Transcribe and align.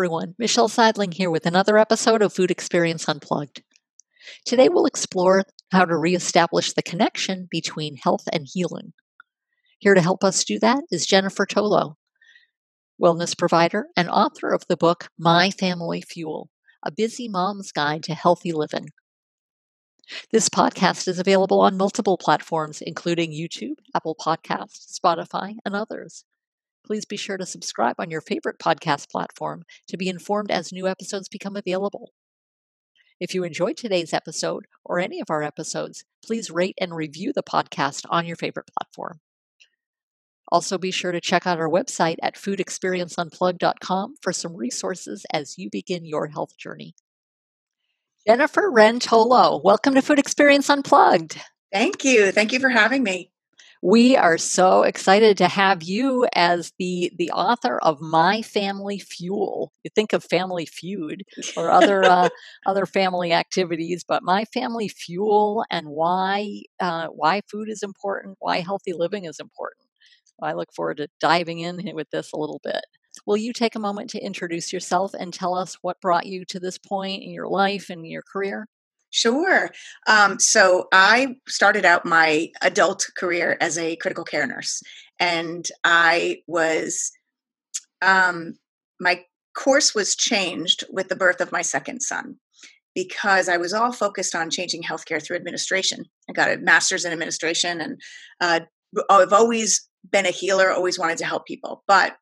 everyone. 0.00 0.34
Michelle 0.38 0.70
Seidling 0.70 1.12
here 1.12 1.30
with 1.30 1.44
another 1.44 1.76
episode 1.76 2.22
of 2.22 2.32
Food 2.32 2.50
Experience 2.50 3.06
Unplugged. 3.06 3.62
Today 4.46 4.70
we'll 4.70 4.86
explore 4.86 5.44
how 5.72 5.84
to 5.84 5.94
reestablish 5.94 6.72
the 6.72 6.82
connection 6.82 7.48
between 7.50 7.98
health 8.02 8.24
and 8.32 8.46
healing. 8.50 8.94
Here 9.78 9.92
to 9.92 10.00
help 10.00 10.24
us 10.24 10.42
do 10.42 10.58
that 10.60 10.84
is 10.90 11.04
Jennifer 11.04 11.44
Tolo, 11.44 11.96
wellness 12.98 13.36
provider 13.36 13.88
and 13.94 14.08
author 14.08 14.54
of 14.54 14.62
the 14.70 14.76
book 14.78 15.08
My 15.18 15.50
Family 15.50 16.00
Fuel 16.00 16.48
A 16.82 16.90
Busy 16.90 17.28
Mom's 17.28 17.70
Guide 17.70 18.02
to 18.04 18.14
Healthy 18.14 18.52
Living. 18.52 18.88
This 20.32 20.48
podcast 20.48 21.08
is 21.08 21.18
available 21.18 21.60
on 21.60 21.76
multiple 21.76 22.16
platforms, 22.16 22.80
including 22.80 23.32
YouTube, 23.32 23.74
Apple 23.94 24.16
Podcasts, 24.18 24.98
Spotify, 24.98 25.56
and 25.66 25.76
others. 25.76 26.24
Please 26.84 27.04
be 27.04 27.16
sure 27.16 27.36
to 27.36 27.46
subscribe 27.46 27.96
on 27.98 28.10
your 28.10 28.20
favorite 28.20 28.58
podcast 28.58 29.10
platform 29.10 29.64
to 29.88 29.96
be 29.96 30.08
informed 30.08 30.50
as 30.50 30.72
new 30.72 30.86
episodes 30.86 31.28
become 31.28 31.56
available. 31.56 32.12
If 33.20 33.34
you 33.34 33.44
enjoyed 33.44 33.76
today's 33.76 34.14
episode 34.14 34.66
or 34.84 34.98
any 34.98 35.20
of 35.20 35.28
our 35.28 35.42
episodes, 35.42 36.04
please 36.24 36.50
rate 36.50 36.76
and 36.80 36.96
review 36.96 37.32
the 37.34 37.42
podcast 37.42 38.06
on 38.08 38.26
your 38.26 38.36
favorite 38.36 38.70
platform. 38.78 39.20
Also, 40.50 40.78
be 40.78 40.90
sure 40.90 41.12
to 41.12 41.20
check 41.20 41.46
out 41.46 41.60
our 41.60 41.68
website 41.68 42.16
at 42.22 42.34
foodexperienceunplugged.com 42.34 44.14
for 44.20 44.32
some 44.32 44.56
resources 44.56 45.24
as 45.32 45.58
you 45.58 45.68
begin 45.70 46.04
your 46.04 46.28
health 46.28 46.56
journey. 46.56 46.94
Jennifer 48.26 48.70
Rentolo, 48.70 49.62
welcome 49.62 49.94
to 49.94 50.02
Food 50.02 50.18
Experience 50.18 50.68
Unplugged. 50.68 51.40
Thank 51.72 52.04
you. 52.04 52.32
Thank 52.32 52.52
you 52.52 52.58
for 52.58 52.68
having 52.68 53.02
me. 53.02 53.29
We 53.82 54.14
are 54.14 54.36
so 54.36 54.82
excited 54.82 55.38
to 55.38 55.48
have 55.48 55.82
you 55.82 56.26
as 56.34 56.72
the 56.78 57.12
the 57.16 57.30
author 57.30 57.78
of 57.78 58.00
My 58.00 58.42
Family 58.42 58.98
Fuel. 58.98 59.72
You 59.84 59.90
think 59.94 60.12
of 60.12 60.22
Family 60.22 60.66
Feud 60.66 61.22
or 61.56 61.70
other 61.70 62.04
uh, 62.08 62.28
other 62.66 62.84
family 62.84 63.32
activities, 63.32 64.04
but 64.06 64.22
My 64.22 64.44
Family 64.46 64.88
Fuel 64.88 65.64
and 65.70 65.88
why 65.88 66.62
uh, 66.78 67.06
why 67.08 67.40
food 67.50 67.70
is 67.70 67.82
important, 67.82 68.36
why 68.40 68.60
healthy 68.60 68.92
living 68.92 69.24
is 69.24 69.40
important. 69.40 69.86
I 70.42 70.52
look 70.54 70.72
forward 70.74 70.98
to 70.98 71.08
diving 71.20 71.60
in 71.60 71.80
with 71.94 72.10
this 72.10 72.32
a 72.32 72.38
little 72.38 72.60
bit. 72.62 72.82
Will 73.26 73.36
you 73.38 73.52
take 73.52 73.74
a 73.76 73.80
moment 73.80 74.10
to 74.10 74.20
introduce 74.20 74.72
yourself 74.72 75.14
and 75.14 75.32
tell 75.32 75.54
us 75.54 75.76
what 75.82 76.00
brought 76.00 76.26
you 76.26 76.44
to 76.46 76.60
this 76.60 76.78
point 76.78 77.22
in 77.22 77.30
your 77.30 77.48
life 77.48 77.90
and 77.90 78.06
your 78.06 78.22
career? 78.30 78.66
Sure. 79.10 79.70
Um, 80.06 80.38
so 80.38 80.86
I 80.92 81.36
started 81.48 81.84
out 81.84 82.06
my 82.06 82.48
adult 82.62 83.06
career 83.16 83.56
as 83.60 83.76
a 83.76 83.96
critical 83.96 84.24
care 84.24 84.46
nurse, 84.46 84.82
and 85.18 85.66
I 85.84 86.42
was, 86.46 87.10
um, 88.02 88.54
my 89.00 89.24
course 89.56 89.94
was 89.94 90.14
changed 90.14 90.84
with 90.90 91.08
the 91.08 91.16
birth 91.16 91.40
of 91.40 91.52
my 91.52 91.62
second 91.62 92.00
son 92.00 92.36
because 92.94 93.48
I 93.48 93.56
was 93.56 93.72
all 93.72 93.92
focused 93.92 94.34
on 94.34 94.50
changing 94.50 94.82
healthcare 94.82 95.24
through 95.24 95.36
administration. 95.36 96.04
I 96.28 96.32
got 96.32 96.50
a 96.50 96.58
master's 96.58 97.04
in 97.04 97.12
administration, 97.12 97.80
and 97.80 98.00
uh, 98.40 98.60
I've 99.08 99.32
always 99.32 99.88
been 100.10 100.26
a 100.26 100.30
healer, 100.30 100.70
always 100.70 100.98
wanted 100.98 101.18
to 101.18 101.26
help 101.26 101.46
people. 101.46 101.82
But 101.86 102.16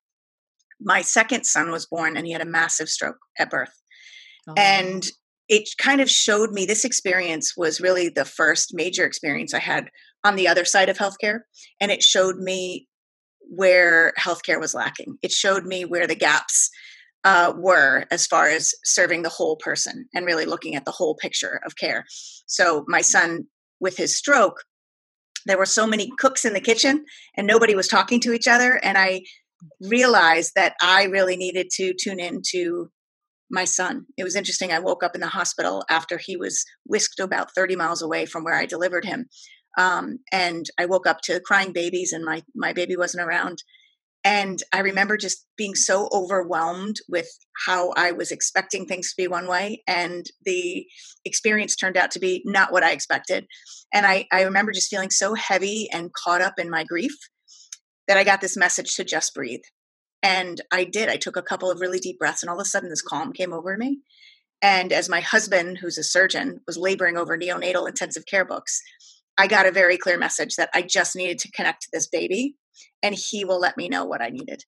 my 0.81 1.03
second 1.03 1.45
son 1.45 1.71
was 1.71 1.87
born, 1.87 2.17
and 2.17 2.27
he 2.27 2.33
had 2.33 2.43
a 2.43 2.47
massive 2.47 2.89
stroke 2.89 3.19
at 3.39 3.51
birth. 3.51 3.73
Oh. 4.49 4.55
And 4.57 5.07
it 5.49 5.69
kind 5.79 6.01
of 6.01 6.11
showed 6.11 6.53
me 6.53 6.67
this 6.67 6.85
experience 6.85 7.57
was 7.57 7.81
really 7.81 8.09
the 8.09 8.25
first 8.25 8.75
major 8.75 9.05
experience 9.05 9.55
I 9.55 9.61
had 9.61 9.91
on 10.25 10.37
the 10.37 10.49
other 10.49 10.65
side 10.65 10.89
of 10.89 10.99
healthcare. 10.99 11.41
And 11.81 11.91
it 11.91 12.03
showed 12.03 12.37
me 12.37 12.87
where 13.41 14.13
healthcare 14.19 14.61
was 14.61 14.75
lacking. 14.75 15.17
It 15.23 15.33
showed 15.33 15.65
me 15.65 15.85
where 15.85 16.07
the 16.07 16.15
gaps 16.15 16.71
uh, 17.25 17.53
were 17.57 18.05
as 18.11 18.27
far 18.27 18.49
as 18.49 18.75
serving 18.85 19.23
the 19.23 19.29
whole 19.29 19.57
person 19.57 20.07
and 20.15 20.27
really 20.27 20.45
looking 20.45 20.75
at 20.75 20.85
the 20.85 20.93
whole 20.93 21.17
picture 21.17 21.61
of 21.65 21.77
care. 21.77 22.05
So, 22.47 22.85
my 22.87 23.01
son, 23.01 23.45
with 23.81 23.97
his 23.97 24.17
stroke, 24.17 24.63
there 25.47 25.59
were 25.59 25.67
so 25.67 25.87
many 25.87 26.11
cooks 26.19 26.45
in 26.45 26.53
the 26.53 26.61
kitchen 26.61 27.05
and 27.37 27.47
nobody 27.47 27.75
was 27.75 27.89
talking 27.89 28.21
to 28.21 28.33
each 28.33 28.47
other. 28.47 28.81
And 28.83 28.99
I 28.99 29.23
realized 29.81 30.53
that 30.57 30.75
I 30.81 31.05
really 31.05 31.37
needed 31.37 31.71
to 31.77 31.95
tune 31.95 32.21
into 32.21 32.91
my 33.51 33.65
son. 33.65 34.07
It 34.17 34.25
was 34.25 34.37
interesting. 34.37 34.73
I 34.73 34.79
woke 34.79 35.03
up 35.03 35.15
in 35.15 35.21
the 35.21 35.29
hospital 35.29 35.85
after 35.89 36.19
he 36.19 36.37
was 36.37 36.65
whisked 36.85 37.21
about 37.21 37.55
30 37.55 37.77
miles 37.77 38.03
away 38.03 38.27
from 38.27 38.45
where 38.45 38.55
I 38.55 38.67
delivered 38.67 39.05
him. 39.05 39.27
Um, 39.79 40.19
and 40.33 40.67
I 40.79 40.87
woke 40.87 41.07
up 41.07 41.21
to 41.25 41.41
crying 41.41 41.73
babies, 41.73 42.13
and 42.13 42.25
my, 42.25 42.43
my 42.55 42.73
baby 42.73 42.97
wasn't 42.97 43.27
around. 43.27 43.63
And 44.25 44.61
I 44.73 44.81
remember 44.81 45.17
just 45.17 45.47
being 45.57 45.75
so 45.75 46.09
overwhelmed 46.13 46.97
with 47.09 47.29
how 47.67 47.93
I 47.97 48.11
was 48.11 48.33
expecting 48.33 48.85
things 48.85 49.11
to 49.11 49.15
be 49.17 49.29
one 49.29 49.47
way, 49.47 49.83
and 49.87 50.27
the 50.45 50.87
experience 51.25 51.77
turned 51.77 51.97
out 51.97 52.11
to 52.13 52.19
be 52.19 52.43
not 52.45 52.73
what 52.73 52.83
I 52.83 52.91
expected. 52.91 53.47
And 53.95 54.05
I, 54.05 54.27
I 54.33 54.43
remember 54.43 54.73
just 54.73 54.91
feeling 54.91 55.11
so 55.11 55.35
heavy 55.35 55.89
and 55.93 56.13
caught 56.13 56.43
up 56.43 56.55
in 56.59 56.69
my 56.69 56.85
grief 56.85 57.17
that 58.09 58.17
I 58.17 58.25
got 58.25 58.41
this 58.41 58.57
message 58.57 58.97
to 58.97 59.05
just 59.05 59.35
breathe. 59.35 59.63
And 60.23 60.61
I 60.73 60.85
did. 60.85 61.09
I 61.09 61.17
took 61.17 61.37
a 61.37 61.43
couple 61.43 61.71
of 61.71 61.81
really 61.81 62.01
deep 62.01 62.19
breaths, 62.19 62.43
and 62.43 62.51
all 62.51 62.59
of 62.59 62.63
a 62.63 62.69
sudden, 62.69 62.89
this 62.89 63.03
calm 63.03 63.33
came 63.33 63.53
over 63.53 63.77
me. 63.77 64.01
And 64.61 64.93
as 64.93 65.09
my 65.09 65.21
husband, 65.21 65.79
who's 65.79 65.99
a 65.99 66.03
surgeon, 66.03 66.61
was 66.67 66.77
laboring 66.77 67.17
over 67.17 67.39
neonatal 67.39 67.89
intensive 67.89 68.27
care 68.27 68.45
books, 68.45 68.83
I 69.39 69.47
got 69.47 69.67
a 69.67 69.73
very 69.73 69.97
clear 69.97 70.19
message 70.19 70.57
that 70.57 70.71
I 70.75 70.83
just 70.83 71.15
needed 71.15 71.39
to 71.41 71.53
connect 71.53 71.83
to 71.83 71.89
this 71.93 72.09
baby, 72.09 72.57
and 73.03 73.15
he 73.15 73.45
will 73.45 73.61
let 73.61 73.77
me 73.77 73.89
know 73.89 74.05
what 74.05 74.21
I 74.21 74.31
needed. 74.31 74.65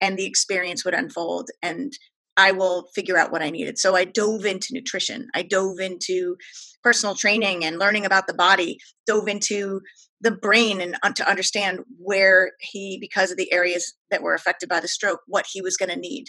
And 0.00 0.16
the 0.16 0.26
experience 0.26 0.84
would 0.84 0.94
unfold, 0.94 1.50
and 1.60 1.92
I 2.36 2.52
will 2.52 2.88
figure 2.94 3.18
out 3.18 3.30
what 3.30 3.42
I 3.42 3.50
needed. 3.50 3.78
So 3.78 3.94
I 3.94 4.04
dove 4.04 4.46
into 4.46 4.72
nutrition. 4.72 5.28
I 5.34 5.42
dove 5.42 5.80
into 5.80 6.36
personal 6.82 7.14
training 7.14 7.64
and 7.64 7.78
learning 7.78 8.06
about 8.06 8.26
the 8.26 8.34
body, 8.34 8.78
dove 9.06 9.28
into 9.28 9.80
the 10.20 10.30
brain 10.30 10.80
and 10.80 10.96
to 11.16 11.28
understand 11.28 11.80
where 11.98 12.52
he, 12.60 12.98
because 13.00 13.30
of 13.30 13.36
the 13.36 13.52
areas 13.52 13.94
that 14.10 14.22
were 14.22 14.34
affected 14.34 14.68
by 14.68 14.80
the 14.80 14.88
stroke, 14.88 15.20
what 15.26 15.46
he 15.52 15.60
was 15.60 15.76
going 15.76 15.90
to 15.90 15.96
need. 15.96 16.26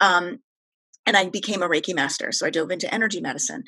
Um, 0.00 0.38
and 1.06 1.16
I 1.16 1.28
became 1.28 1.62
a 1.62 1.68
Reiki 1.68 1.94
master. 1.94 2.30
So 2.32 2.46
I 2.46 2.50
dove 2.50 2.70
into 2.70 2.92
energy 2.92 3.20
medicine. 3.20 3.64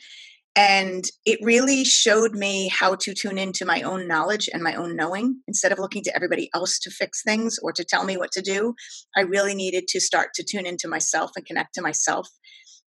And 0.54 1.04
it 1.24 1.38
really 1.42 1.82
showed 1.82 2.32
me 2.32 2.68
how 2.68 2.94
to 2.96 3.14
tune 3.14 3.38
into 3.38 3.64
my 3.64 3.80
own 3.82 4.06
knowledge 4.06 4.50
and 4.52 4.62
my 4.62 4.74
own 4.74 4.96
knowing. 4.96 5.40
Instead 5.48 5.72
of 5.72 5.78
looking 5.78 6.02
to 6.04 6.14
everybody 6.14 6.50
else 6.54 6.78
to 6.80 6.90
fix 6.90 7.22
things 7.22 7.58
or 7.62 7.72
to 7.72 7.84
tell 7.84 8.04
me 8.04 8.18
what 8.18 8.32
to 8.32 8.42
do, 8.42 8.74
I 9.16 9.22
really 9.22 9.54
needed 9.54 9.88
to 9.88 10.00
start 10.00 10.28
to 10.34 10.44
tune 10.44 10.66
into 10.66 10.88
myself 10.88 11.30
and 11.36 11.46
connect 11.46 11.74
to 11.74 11.82
myself 11.82 12.28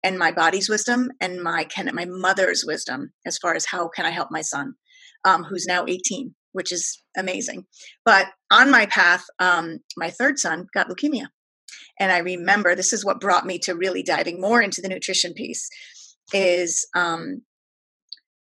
and 0.03 0.17
my 0.17 0.31
body's 0.31 0.69
wisdom 0.69 1.11
and 1.19 1.43
my 1.43 1.67
my 1.91 2.05
mother's 2.05 2.63
wisdom 2.65 3.11
as 3.25 3.37
far 3.37 3.53
as 3.55 3.65
how 3.65 3.89
can 3.89 4.05
I 4.05 4.11
help 4.11 4.29
my 4.31 4.41
son, 4.41 4.75
um, 5.25 5.43
who's 5.43 5.65
now 5.67 5.83
18 5.85 6.33
which 6.51 6.71
is 6.71 7.01
amazing. 7.17 7.65
But 8.05 8.27
on 8.51 8.71
my 8.71 8.85
path, 8.87 9.25
um, 9.39 9.79
my 9.97 10.09
third 10.09 10.39
son 10.39 10.67
got 10.73 10.89
leukemia. 10.89 11.27
And 11.99 12.11
I 12.11 12.19
remember 12.19 12.75
this 12.75 12.93
is 12.93 13.05
what 13.05 13.19
brought 13.19 13.45
me 13.45 13.59
to 13.59 13.75
really 13.75 14.03
diving 14.03 14.39
more 14.41 14.61
into 14.61 14.81
the 14.81 14.87
nutrition 14.87 15.33
piece 15.33 15.69
is 16.33 16.87
um, 16.95 17.41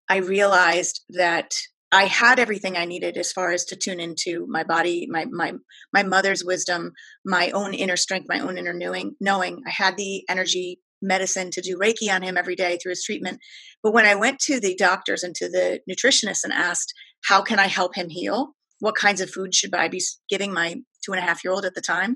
I 0.09 0.17
realized 0.17 1.03
that 1.09 1.53
I 1.91 2.05
had 2.05 2.39
everything 2.39 2.75
I 2.75 2.85
needed 2.85 3.15
as 3.17 3.31
far 3.31 3.51
as 3.51 3.63
to 3.65 3.75
tune 3.75 3.99
into 3.99 4.45
my 4.49 4.63
body, 4.63 5.07
my 5.09 5.25
my 5.25 5.53
my 5.93 6.03
mother's 6.03 6.43
wisdom, 6.43 6.91
my 7.23 7.51
own 7.51 7.73
inner 7.73 7.95
strength, 7.95 8.27
my 8.27 8.39
own 8.39 8.57
inner 8.57 8.73
knowing. 8.73 9.15
Knowing 9.19 9.61
I 9.65 9.71
had 9.71 9.95
the 9.97 10.23
energy 10.29 10.79
medicine 11.01 11.51
to 11.51 11.61
do 11.61 11.77
Reiki 11.77 12.13
on 12.13 12.21
him 12.21 12.37
every 12.37 12.55
day 12.55 12.77
through 12.77 12.91
his 12.91 13.03
treatment. 13.03 13.39
But 13.83 13.93
when 13.93 14.05
I 14.05 14.15
went 14.15 14.39
to 14.39 14.59
the 14.59 14.75
doctors 14.75 15.23
and 15.23 15.35
to 15.35 15.49
the 15.49 15.79
nutritionists 15.89 16.43
and 16.43 16.53
asked, 16.53 16.93
how 17.25 17.41
can 17.41 17.59
I 17.59 17.67
help 17.67 17.95
him 17.95 18.09
heal? 18.09 18.55
What 18.79 18.95
kinds 18.95 19.21
of 19.21 19.29
food 19.29 19.53
should 19.53 19.73
I 19.75 19.87
be 19.87 20.01
giving 20.29 20.53
my 20.53 20.75
two 21.03 21.13
and 21.13 21.19
a 21.19 21.25
half 21.25 21.43
year 21.43 21.53
old 21.53 21.65
at 21.65 21.75
the 21.75 21.81
time? 21.81 22.15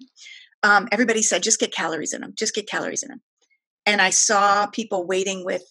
Um, 0.63 0.87
everybody 0.91 1.21
said, 1.21 1.43
just 1.43 1.59
get 1.59 1.71
calories 1.71 2.13
in 2.13 2.23
him, 2.23 2.33
just 2.37 2.55
get 2.55 2.67
calories 2.67 3.03
in 3.03 3.11
him. 3.11 3.21
And 3.85 4.01
I 4.01 4.09
saw 4.09 4.67
people 4.67 5.07
waiting 5.07 5.45
with 5.45 5.63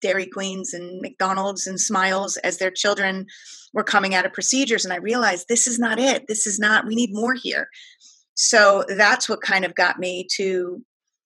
Dairy 0.00 0.26
Queens 0.26 0.72
and 0.72 1.00
McDonald's 1.00 1.66
and 1.66 1.80
Smiles 1.80 2.36
as 2.38 2.58
their 2.58 2.70
children 2.70 3.26
were 3.72 3.84
coming 3.84 4.14
out 4.14 4.26
of 4.26 4.32
procedures. 4.32 4.84
And 4.84 4.92
I 4.92 4.98
realized 4.98 5.46
this 5.48 5.66
is 5.66 5.78
not 5.78 5.98
it. 5.98 6.24
This 6.28 6.46
is 6.46 6.58
not, 6.58 6.86
we 6.86 6.94
need 6.94 7.10
more 7.12 7.34
here. 7.34 7.68
So 8.34 8.84
that's 8.88 9.28
what 9.28 9.42
kind 9.42 9.64
of 9.64 9.74
got 9.74 9.98
me 9.98 10.26
to 10.36 10.82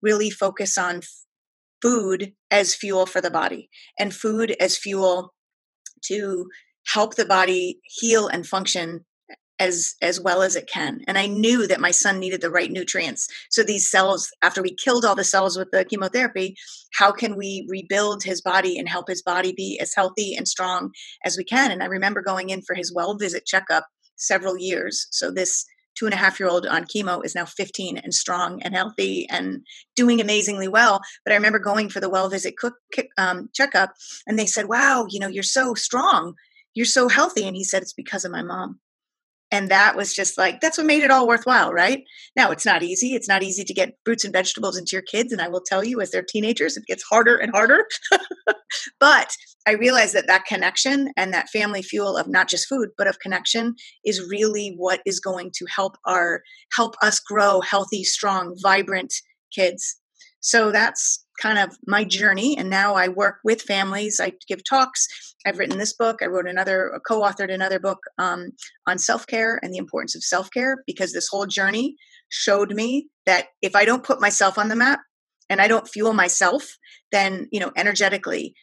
really 0.02 0.30
focus 0.30 0.78
on 0.78 1.02
food 1.80 2.32
as 2.50 2.74
fuel 2.74 3.06
for 3.06 3.20
the 3.20 3.30
body 3.30 3.68
and 3.98 4.14
food 4.14 4.54
as 4.60 4.78
fuel 4.78 5.34
to 6.04 6.46
help 6.86 7.16
the 7.16 7.24
body 7.24 7.80
heal 7.84 8.28
and 8.28 8.46
function 8.46 9.04
as 9.62 9.94
as 10.02 10.20
well 10.20 10.42
as 10.42 10.56
it 10.56 10.66
can 10.66 11.00
and 11.06 11.16
i 11.18 11.26
knew 11.26 11.66
that 11.66 11.86
my 11.86 11.90
son 11.90 12.18
needed 12.18 12.40
the 12.40 12.50
right 12.58 12.72
nutrients. 12.72 13.28
So 13.50 13.62
these 13.62 13.90
cells 13.94 14.30
after 14.42 14.60
we 14.62 14.74
killed 14.74 15.04
all 15.04 15.14
the 15.14 15.32
cells 15.34 15.56
with 15.56 15.70
the 15.70 15.84
chemotherapy 15.84 16.56
how 17.00 17.10
can 17.12 17.36
we 17.36 17.66
rebuild 17.68 18.22
his 18.22 18.40
body 18.40 18.78
and 18.78 18.88
help 18.88 19.08
his 19.08 19.22
body 19.22 19.52
be 19.52 19.78
as 19.80 19.94
healthy 19.94 20.34
and 20.36 20.46
strong 20.46 20.90
as 21.24 21.36
we 21.36 21.44
can? 21.44 21.70
And 21.70 21.82
i 21.82 21.86
remember 21.86 22.22
going 22.22 22.50
in 22.50 22.62
for 22.62 22.74
his 22.74 22.92
well 22.92 23.16
visit 23.16 23.46
checkup 23.46 23.86
several 24.16 24.56
years. 24.58 25.06
So 25.10 25.30
this 25.30 25.64
two 25.94 26.06
and 26.06 26.14
a 26.14 26.16
half 26.24 26.40
year 26.40 26.48
old 26.48 26.66
on 26.66 26.84
chemo 26.84 27.24
is 27.24 27.34
now 27.34 27.44
15 27.44 27.98
and 27.98 28.14
strong 28.14 28.62
and 28.62 28.74
healthy 28.74 29.26
and 29.28 29.60
doing 29.94 30.20
amazingly 30.20 30.68
well. 30.68 31.00
But 31.24 31.32
I 31.32 31.36
remember 31.36 31.58
going 31.58 31.88
for 31.90 32.00
the 32.00 32.08
well 32.08 32.28
visit 32.28 32.56
cook, 32.56 32.74
um, 33.18 33.50
checkup, 33.54 33.90
and 34.26 34.38
they 34.38 34.46
said, 34.46 34.68
"Wow, 34.68 35.06
you 35.10 35.20
know, 35.20 35.28
you're 35.28 35.42
so 35.42 35.74
strong, 35.74 36.34
you're 36.74 36.86
so 36.86 37.08
healthy," 37.08 37.46
and 37.46 37.56
he 37.56 37.64
said, 37.64 37.82
"It's 37.82 37.92
because 37.92 38.24
of 38.24 38.32
my 38.32 38.42
mom." 38.42 38.80
And 39.52 39.68
that 39.68 39.94
was 39.94 40.14
just 40.14 40.36
like 40.38 40.60
that's 40.60 40.78
what 40.78 40.86
made 40.86 41.04
it 41.04 41.10
all 41.10 41.28
worthwhile 41.28 41.72
right? 41.72 42.02
Now 42.34 42.50
it's 42.50 42.66
not 42.66 42.82
easy. 42.82 43.14
It's 43.14 43.28
not 43.28 43.42
easy 43.42 43.62
to 43.62 43.74
get 43.74 43.96
fruits 44.04 44.24
and 44.24 44.32
vegetables 44.32 44.76
into 44.76 44.92
your 44.92 45.02
kids 45.02 45.30
and 45.30 45.40
i 45.40 45.48
will 45.48 45.62
tell 45.64 45.84
you 45.84 46.00
as 46.00 46.10
they're 46.10 46.22
teenagers 46.22 46.76
it 46.76 46.86
gets 46.86 47.04
harder 47.04 47.36
and 47.36 47.52
harder. 47.52 47.86
But 48.98 49.36
i 49.68 49.72
realized 49.72 50.14
that 50.14 50.26
that 50.26 50.46
connection 50.46 51.12
and 51.16 51.32
that 51.32 51.50
family 51.50 51.82
fuel 51.82 52.16
of 52.16 52.26
not 52.26 52.48
just 52.48 52.66
food 52.66 52.88
but 52.96 53.06
of 53.06 53.20
connection 53.20 53.74
is 54.04 54.26
really 54.30 54.74
what 54.78 55.00
is 55.04 55.20
going 55.20 55.50
to 55.56 55.66
help 55.66 55.96
our 56.06 56.42
help 56.74 56.94
us 57.02 57.20
grow 57.20 57.60
healthy 57.60 58.02
strong 58.02 58.56
vibrant 58.62 59.12
kids 59.54 59.98
so 60.42 60.72
that's 60.72 61.24
kind 61.40 61.58
of 61.58 61.76
my 61.86 62.04
journey. 62.04 62.58
And 62.58 62.68
now 62.68 62.94
I 62.94 63.08
work 63.08 63.36
with 63.44 63.62
families. 63.62 64.20
I 64.20 64.32
give 64.48 64.62
talks. 64.64 65.08
I've 65.46 65.58
written 65.58 65.78
this 65.78 65.92
book. 65.92 66.18
I 66.20 66.26
wrote 66.26 66.48
another, 66.48 67.00
co-authored 67.08 67.52
another 67.52 67.78
book 67.78 67.98
um, 68.18 68.50
on 68.86 68.98
self-care 68.98 69.58
and 69.62 69.72
the 69.72 69.78
importance 69.78 70.14
of 70.14 70.22
self-care 70.22 70.82
because 70.86 71.12
this 71.12 71.28
whole 71.28 71.46
journey 71.46 71.96
showed 72.28 72.72
me 72.72 73.08
that 73.24 73.46
if 73.62 73.74
I 73.76 73.84
don't 73.84 74.04
put 74.04 74.20
myself 74.20 74.58
on 74.58 74.68
the 74.68 74.76
map 74.76 75.00
and 75.48 75.60
I 75.60 75.68
don't 75.68 75.88
fuel 75.88 76.12
myself, 76.12 76.76
then 77.12 77.48
you 77.52 77.60
know, 77.60 77.72
energetically, 77.76 78.54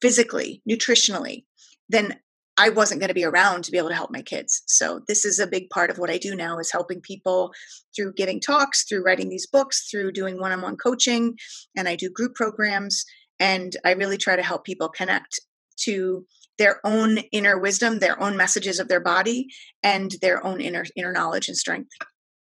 physically, 0.00 0.62
nutritionally, 0.68 1.44
then 1.88 2.18
I 2.58 2.70
wasn't 2.70 3.00
going 3.00 3.08
to 3.08 3.14
be 3.14 3.24
around 3.24 3.64
to 3.64 3.70
be 3.70 3.78
able 3.78 3.90
to 3.90 3.94
help 3.94 4.10
my 4.10 4.22
kids. 4.22 4.62
So 4.66 5.00
this 5.06 5.24
is 5.24 5.38
a 5.38 5.46
big 5.46 5.68
part 5.70 5.90
of 5.90 5.98
what 5.98 6.10
I 6.10 6.18
do 6.18 6.34
now 6.34 6.58
is 6.58 6.72
helping 6.72 7.00
people 7.00 7.52
through 7.94 8.14
giving 8.14 8.40
talks, 8.40 8.84
through 8.84 9.04
writing 9.04 9.28
these 9.28 9.46
books, 9.46 9.88
through 9.90 10.12
doing 10.12 10.40
one-on-one 10.40 10.76
coaching, 10.76 11.36
and 11.76 11.88
I 11.88 11.96
do 11.96 12.08
group 12.08 12.34
programs 12.34 13.04
and 13.38 13.76
I 13.84 13.92
really 13.92 14.16
try 14.16 14.36
to 14.36 14.42
help 14.42 14.64
people 14.64 14.88
connect 14.88 15.40
to 15.80 16.24
their 16.58 16.80
own 16.84 17.18
inner 17.32 17.58
wisdom, 17.58 17.98
their 17.98 18.20
own 18.22 18.36
messages 18.36 18.80
of 18.80 18.88
their 18.88 19.00
body 19.00 19.48
and 19.82 20.14
their 20.22 20.44
own 20.44 20.60
inner 20.60 20.86
inner 20.96 21.12
knowledge 21.12 21.48
and 21.48 21.56
strength. 21.56 21.90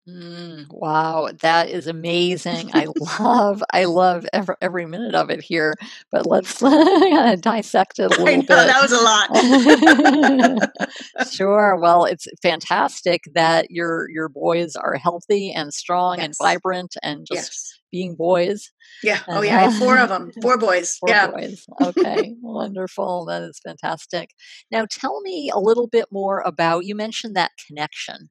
Mm, 0.07 0.65
wow, 0.69 1.29
that 1.39 1.69
is 1.69 1.87
amazing. 1.87 2.71
I 2.73 2.87
love, 3.19 3.63
I 3.71 3.85
love 3.85 4.25
every, 4.33 4.55
every 4.61 4.85
minute 4.85 5.15
of 5.15 5.29
it 5.29 5.41
here. 5.41 5.75
But 6.11 6.25
let's 6.25 6.59
dissect 7.39 7.99
it 7.99 8.05
a 8.05 8.09
little 8.09 8.27
I 8.27 8.35
know, 8.35 8.41
bit. 8.41 8.47
That 8.47 8.81
was 8.81 8.91
a 8.91 10.59
lot. 10.59 11.31
sure. 11.31 11.77
Well, 11.77 12.03
it's 12.03 12.27
fantastic 12.41 13.23
that 13.33 13.71
your 13.71 14.09
your 14.09 14.27
boys 14.27 14.75
are 14.75 14.95
healthy 14.95 15.53
and 15.53 15.73
strong 15.73 16.17
yes. 16.17 16.25
and 16.25 16.35
vibrant 16.41 16.97
and 17.01 17.25
just 17.25 17.51
yes. 17.53 17.79
being 17.89 18.15
boys. 18.15 18.73
Yeah. 19.03 19.21
Oh, 19.29 19.41
yeah. 19.41 19.57
I 19.57 19.61
have 19.69 19.77
four 19.77 19.97
of 19.97 20.09
them. 20.09 20.33
Four 20.41 20.57
boys. 20.57 20.97
Four 20.97 21.09
yeah. 21.09 21.27
boys. 21.27 21.65
Okay. 21.81 22.35
Wonderful. 22.41 23.23
That 23.25 23.43
is 23.43 23.61
fantastic. 23.65 24.31
Now, 24.69 24.85
tell 24.89 25.21
me 25.21 25.49
a 25.49 25.59
little 25.59 25.87
bit 25.87 26.07
more 26.11 26.41
about. 26.41 26.83
You 26.83 26.95
mentioned 26.95 27.35
that 27.37 27.51
connection 27.67 28.29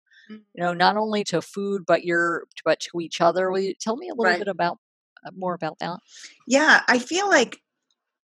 you 0.55 0.63
know, 0.63 0.73
not 0.73 0.97
only 0.97 1.25
to 1.25 1.43
food 1.43 1.83
but 1.87 2.05
your 2.05 2.45
but 2.65 2.81
to 2.81 3.01
each 3.01 3.21
other. 3.21 3.51
Will 3.51 3.61
you 3.61 3.75
tell 3.79 3.97
me 3.97 4.09
a 4.09 4.15
little 4.15 4.25
right. 4.33 4.39
bit 4.39 4.49
about 4.49 4.79
uh, 5.27 5.31
more 5.37 5.55
about 5.55 5.79
that? 5.81 5.99
Yeah, 6.47 6.83
I 6.89 6.99
feel 6.99 7.29
like 7.29 7.59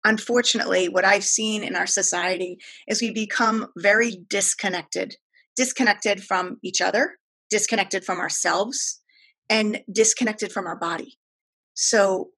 unfortunately 0.04 0.88
what 0.88 1.04
I've 1.04 1.24
seen 1.24 1.64
in 1.64 1.74
our 1.74 1.86
society 1.86 2.58
is 2.86 3.00
we 3.00 3.10
become 3.10 3.68
very 3.76 4.18
disconnected, 4.28 5.16
disconnected 5.56 6.22
from 6.22 6.58
each 6.62 6.80
other, 6.80 7.18
disconnected 7.50 8.04
from 8.04 8.18
ourselves, 8.18 9.02
and 9.48 9.80
disconnected 9.92 10.52
from 10.52 10.66
our 10.66 10.78
body. 10.78 11.18
So 11.74 12.30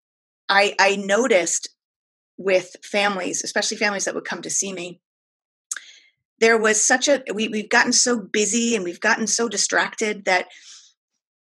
I 0.48 0.74
I 0.78 0.96
noticed 0.96 1.68
with 2.38 2.76
families, 2.84 3.42
especially 3.44 3.76
families 3.76 4.04
that 4.04 4.14
would 4.14 4.24
come 4.24 4.42
to 4.42 4.50
see 4.50 4.72
me, 4.72 5.00
there 6.40 6.58
was 6.58 6.84
such 6.84 7.08
a 7.08 7.22
we, 7.34 7.48
we've 7.48 7.68
gotten 7.68 7.92
so 7.92 8.20
busy 8.20 8.74
and 8.74 8.84
we've 8.84 9.00
gotten 9.00 9.26
so 9.26 9.48
distracted 9.48 10.24
that 10.24 10.46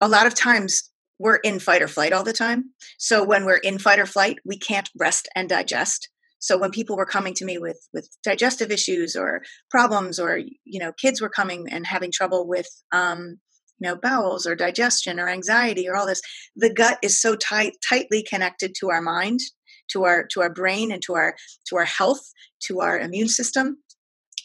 a 0.00 0.08
lot 0.08 0.26
of 0.26 0.34
times 0.34 0.90
we're 1.18 1.36
in 1.36 1.60
fight 1.60 1.82
or 1.82 1.88
flight 1.88 2.12
all 2.12 2.24
the 2.24 2.32
time. 2.32 2.70
So 2.98 3.22
when 3.22 3.44
we're 3.44 3.56
in 3.56 3.78
fight 3.78 3.98
or 3.98 4.06
flight 4.06 4.38
we 4.44 4.58
can't 4.58 4.90
rest 4.98 5.28
and 5.34 5.48
digest. 5.48 6.08
So 6.38 6.58
when 6.58 6.72
people 6.72 6.96
were 6.96 7.06
coming 7.06 7.34
to 7.34 7.44
me 7.44 7.58
with 7.58 7.88
with 7.92 8.08
digestive 8.24 8.70
issues 8.70 9.14
or 9.14 9.42
problems 9.70 10.18
or 10.18 10.38
you 10.38 10.80
know 10.80 10.92
kids 10.92 11.20
were 11.20 11.28
coming 11.28 11.68
and 11.70 11.86
having 11.86 12.10
trouble 12.12 12.48
with 12.48 12.68
um, 12.92 13.38
you 13.82 13.88
know 13.88 13.96
bowels 13.96 14.46
or 14.46 14.54
digestion 14.54 15.18
or 15.18 15.28
anxiety 15.28 15.88
or 15.88 15.96
all 15.96 16.06
this 16.06 16.22
the 16.56 16.72
gut 16.72 16.98
is 17.02 17.20
so 17.20 17.34
tight 17.36 17.74
tightly 17.86 18.22
connected 18.22 18.74
to 18.78 18.90
our 18.90 19.02
mind 19.02 19.40
to 19.90 20.04
our 20.04 20.24
to 20.32 20.40
our 20.40 20.52
brain 20.52 20.92
and 20.92 21.02
to 21.02 21.14
our 21.14 21.34
to 21.68 21.76
our 21.76 21.84
health 21.84 22.22
to 22.60 22.80
our 22.80 22.98
immune 22.98 23.28
system 23.28 23.81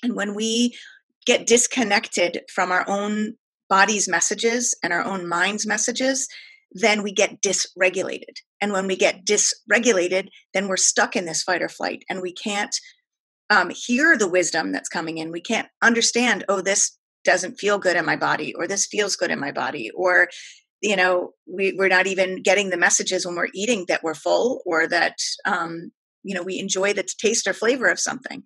and 0.04 0.16
when 0.16 0.36
we 0.36 0.78
get 1.26 1.48
disconnected 1.48 2.42
from 2.54 2.72
our 2.72 2.86
own 2.88 3.36
body's 3.70 4.08
messages 4.08 4.74
and 4.82 4.94
our 4.94 5.04
own 5.04 5.28
mind's 5.28 5.68
messages, 5.68 6.28
then 6.72 7.04
we 7.04 7.12
get 7.12 7.42
dysregulated. 7.42 8.38
And 8.62 8.72
when 8.72 8.88
we 8.88 8.96
get 8.96 9.26
dysregulated, 9.26 10.30
then 10.54 10.68
we're 10.68 10.78
stuck 10.78 11.16
in 11.16 11.26
this 11.26 11.44
fight 11.44 11.62
or 11.62 11.70
flight 11.70 12.04
and 12.10 12.22
we 12.22 12.34
can't 12.34 12.76
um, 13.50 13.72
hear 13.74 14.18
the 14.18 14.30
wisdom 14.30 14.72
that's 14.72 14.90
coming 14.90 15.18
in. 15.18 15.32
We 15.32 15.42
can't 15.42 15.68
understand, 15.82 16.46
oh, 16.50 16.62
this 16.62 16.98
doesn't 17.28 17.60
feel 17.60 17.78
good 17.78 17.98
in 17.98 18.06
my 18.06 18.16
body 18.16 18.54
or 18.56 18.68
this 18.68 18.86
feels 18.86 19.16
good 19.16 19.32
in 19.32 19.40
my 19.40 19.52
body 19.52 19.92
or 19.94 20.30
you 20.82 20.96
know 20.96 21.32
we, 21.46 21.74
we're 21.78 21.90
not 21.90 22.08
even 22.08 22.42
getting 22.42 22.70
the 22.70 22.78
messages 22.78 23.26
when 23.26 23.36
we're 23.36 23.50
eating 23.54 23.84
that 23.90 24.02
we're 24.02 24.14
full 24.14 24.62
or 24.66 24.88
that 24.88 25.16
um, 25.46 25.92
you 26.28 26.36
know 26.36 26.44
we 26.44 26.60
enjoy 26.60 26.94
the 26.94 27.08
taste 27.20 27.48
or 27.48 27.54
flavor 27.54 27.88
of 27.88 28.00
something 28.00 28.44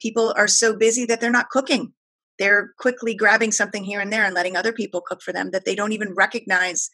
people 0.00 0.34
are 0.36 0.48
so 0.48 0.76
busy 0.76 1.06
that 1.06 1.20
they're 1.20 1.30
not 1.30 1.50
cooking. 1.50 1.92
They're 2.38 2.74
quickly 2.78 3.14
grabbing 3.14 3.52
something 3.52 3.84
here 3.84 4.00
and 4.00 4.12
there 4.12 4.24
and 4.24 4.34
letting 4.34 4.56
other 4.56 4.72
people 4.72 5.00
cook 5.00 5.22
for 5.22 5.32
them 5.32 5.50
that 5.52 5.64
they 5.64 5.74
don't 5.74 5.92
even 5.92 6.14
recognize 6.14 6.90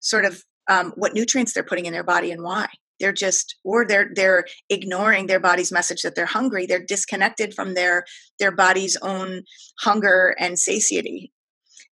sort 0.00 0.24
of 0.24 0.42
um, 0.68 0.92
what 0.96 1.14
nutrients 1.14 1.52
they're 1.52 1.62
putting 1.62 1.86
in 1.86 1.92
their 1.92 2.04
body 2.04 2.30
and 2.30 2.42
why. 2.42 2.66
They're 3.00 3.12
just, 3.12 3.56
or 3.64 3.86
they're 3.86 4.10
they're 4.12 4.44
ignoring 4.68 5.26
their 5.26 5.38
body's 5.38 5.70
message 5.70 6.02
that 6.02 6.16
they're 6.16 6.26
hungry. 6.26 6.66
They're 6.66 6.84
disconnected 6.84 7.54
from 7.54 7.74
their 7.74 8.04
their 8.40 8.50
body's 8.50 8.96
own 9.00 9.44
hunger 9.80 10.34
and 10.40 10.58
satiety. 10.58 11.32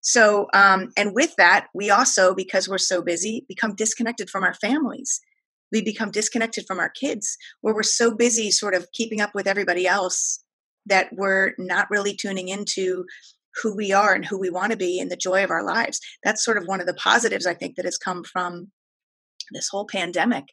So, 0.00 0.48
um, 0.52 0.90
and 0.96 1.14
with 1.14 1.34
that, 1.36 1.68
we 1.74 1.90
also, 1.90 2.34
because 2.34 2.68
we're 2.68 2.78
so 2.78 3.02
busy, 3.02 3.44
become 3.48 3.74
disconnected 3.74 4.28
from 4.30 4.42
our 4.44 4.54
families 4.54 5.20
we 5.72 5.82
become 5.82 6.10
disconnected 6.10 6.64
from 6.66 6.78
our 6.78 6.90
kids 6.90 7.36
where 7.60 7.74
we're 7.74 7.82
so 7.82 8.14
busy 8.14 8.50
sort 8.50 8.74
of 8.74 8.90
keeping 8.92 9.20
up 9.20 9.30
with 9.34 9.46
everybody 9.46 9.86
else 9.86 10.42
that 10.86 11.08
we're 11.12 11.52
not 11.58 11.90
really 11.90 12.14
tuning 12.14 12.48
into 12.48 13.04
who 13.62 13.74
we 13.74 13.92
are 13.92 14.14
and 14.14 14.24
who 14.24 14.38
we 14.38 14.50
want 14.50 14.70
to 14.70 14.76
be 14.76 15.00
and 15.00 15.10
the 15.10 15.16
joy 15.16 15.42
of 15.42 15.50
our 15.50 15.64
lives. 15.64 16.00
That's 16.22 16.44
sort 16.44 16.58
of 16.58 16.66
one 16.66 16.80
of 16.80 16.86
the 16.86 16.94
positives 16.94 17.46
i 17.46 17.54
think 17.54 17.76
that 17.76 17.84
has 17.84 17.98
come 17.98 18.22
from 18.24 18.70
this 19.52 19.68
whole 19.68 19.86
pandemic 19.86 20.44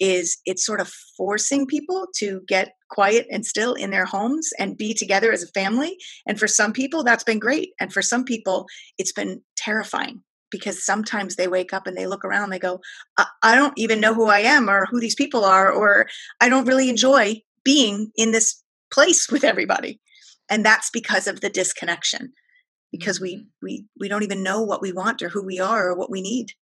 is 0.00 0.38
it's 0.46 0.64
sort 0.64 0.80
of 0.80 0.90
forcing 1.16 1.66
people 1.66 2.06
to 2.16 2.40
get 2.48 2.72
quiet 2.90 3.26
and 3.30 3.44
still 3.44 3.74
in 3.74 3.90
their 3.90 4.06
homes 4.06 4.50
and 4.58 4.78
be 4.78 4.94
together 4.94 5.32
as 5.32 5.42
a 5.42 5.48
family 5.48 5.96
and 6.26 6.38
for 6.38 6.46
some 6.46 6.72
people 6.72 7.04
that's 7.04 7.24
been 7.24 7.38
great 7.38 7.70
and 7.80 7.92
for 7.92 8.02
some 8.02 8.24
people 8.24 8.66
it's 8.96 9.12
been 9.12 9.42
terrifying 9.56 10.22
because 10.50 10.84
sometimes 10.84 11.36
they 11.36 11.48
wake 11.48 11.72
up 11.72 11.86
and 11.86 11.96
they 11.96 12.06
look 12.06 12.24
around 12.24 12.44
and 12.44 12.52
they 12.52 12.58
go 12.58 12.80
I-, 13.16 13.26
I 13.42 13.54
don't 13.54 13.74
even 13.76 14.00
know 14.00 14.14
who 14.14 14.26
i 14.26 14.40
am 14.40 14.68
or 14.68 14.86
who 14.90 15.00
these 15.00 15.14
people 15.14 15.44
are 15.44 15.70
or 15.70 16.08
i 16.40 16.48
don't 16.48 16.66
really 16.66 16.88
enjoy 16.88 17.42
being 17.64 18.12
in 18.16 18.32
this 18.32 18.62
place 18.92 19.28
with 19.30 19.44
everybody 19.44 20.00
and 20.50 20.64
that's 20.64 20.90
because 20.90 21.26
of 21.26 21.40
the 21.40 21.50
disconnection 21.50 22.32
because 22.90 23.20
we 23.20 23.36
mm-hmm. 23.36 23.46
we 23.62 23.86
we 23.98 24.08
don't 24.08 24.22
even 24.22 24.42
know 24.42 24.62
what 24.62 24.82
we 24.82 24.92
want 24.92 25.22
or 25.22 25.28
who 25.28 25.44
we 25.44 25.58
are 25.58 25.88
or 25.88 25.96
what 25.96 26.10
we 26.10 26.20
need 26.20 26.52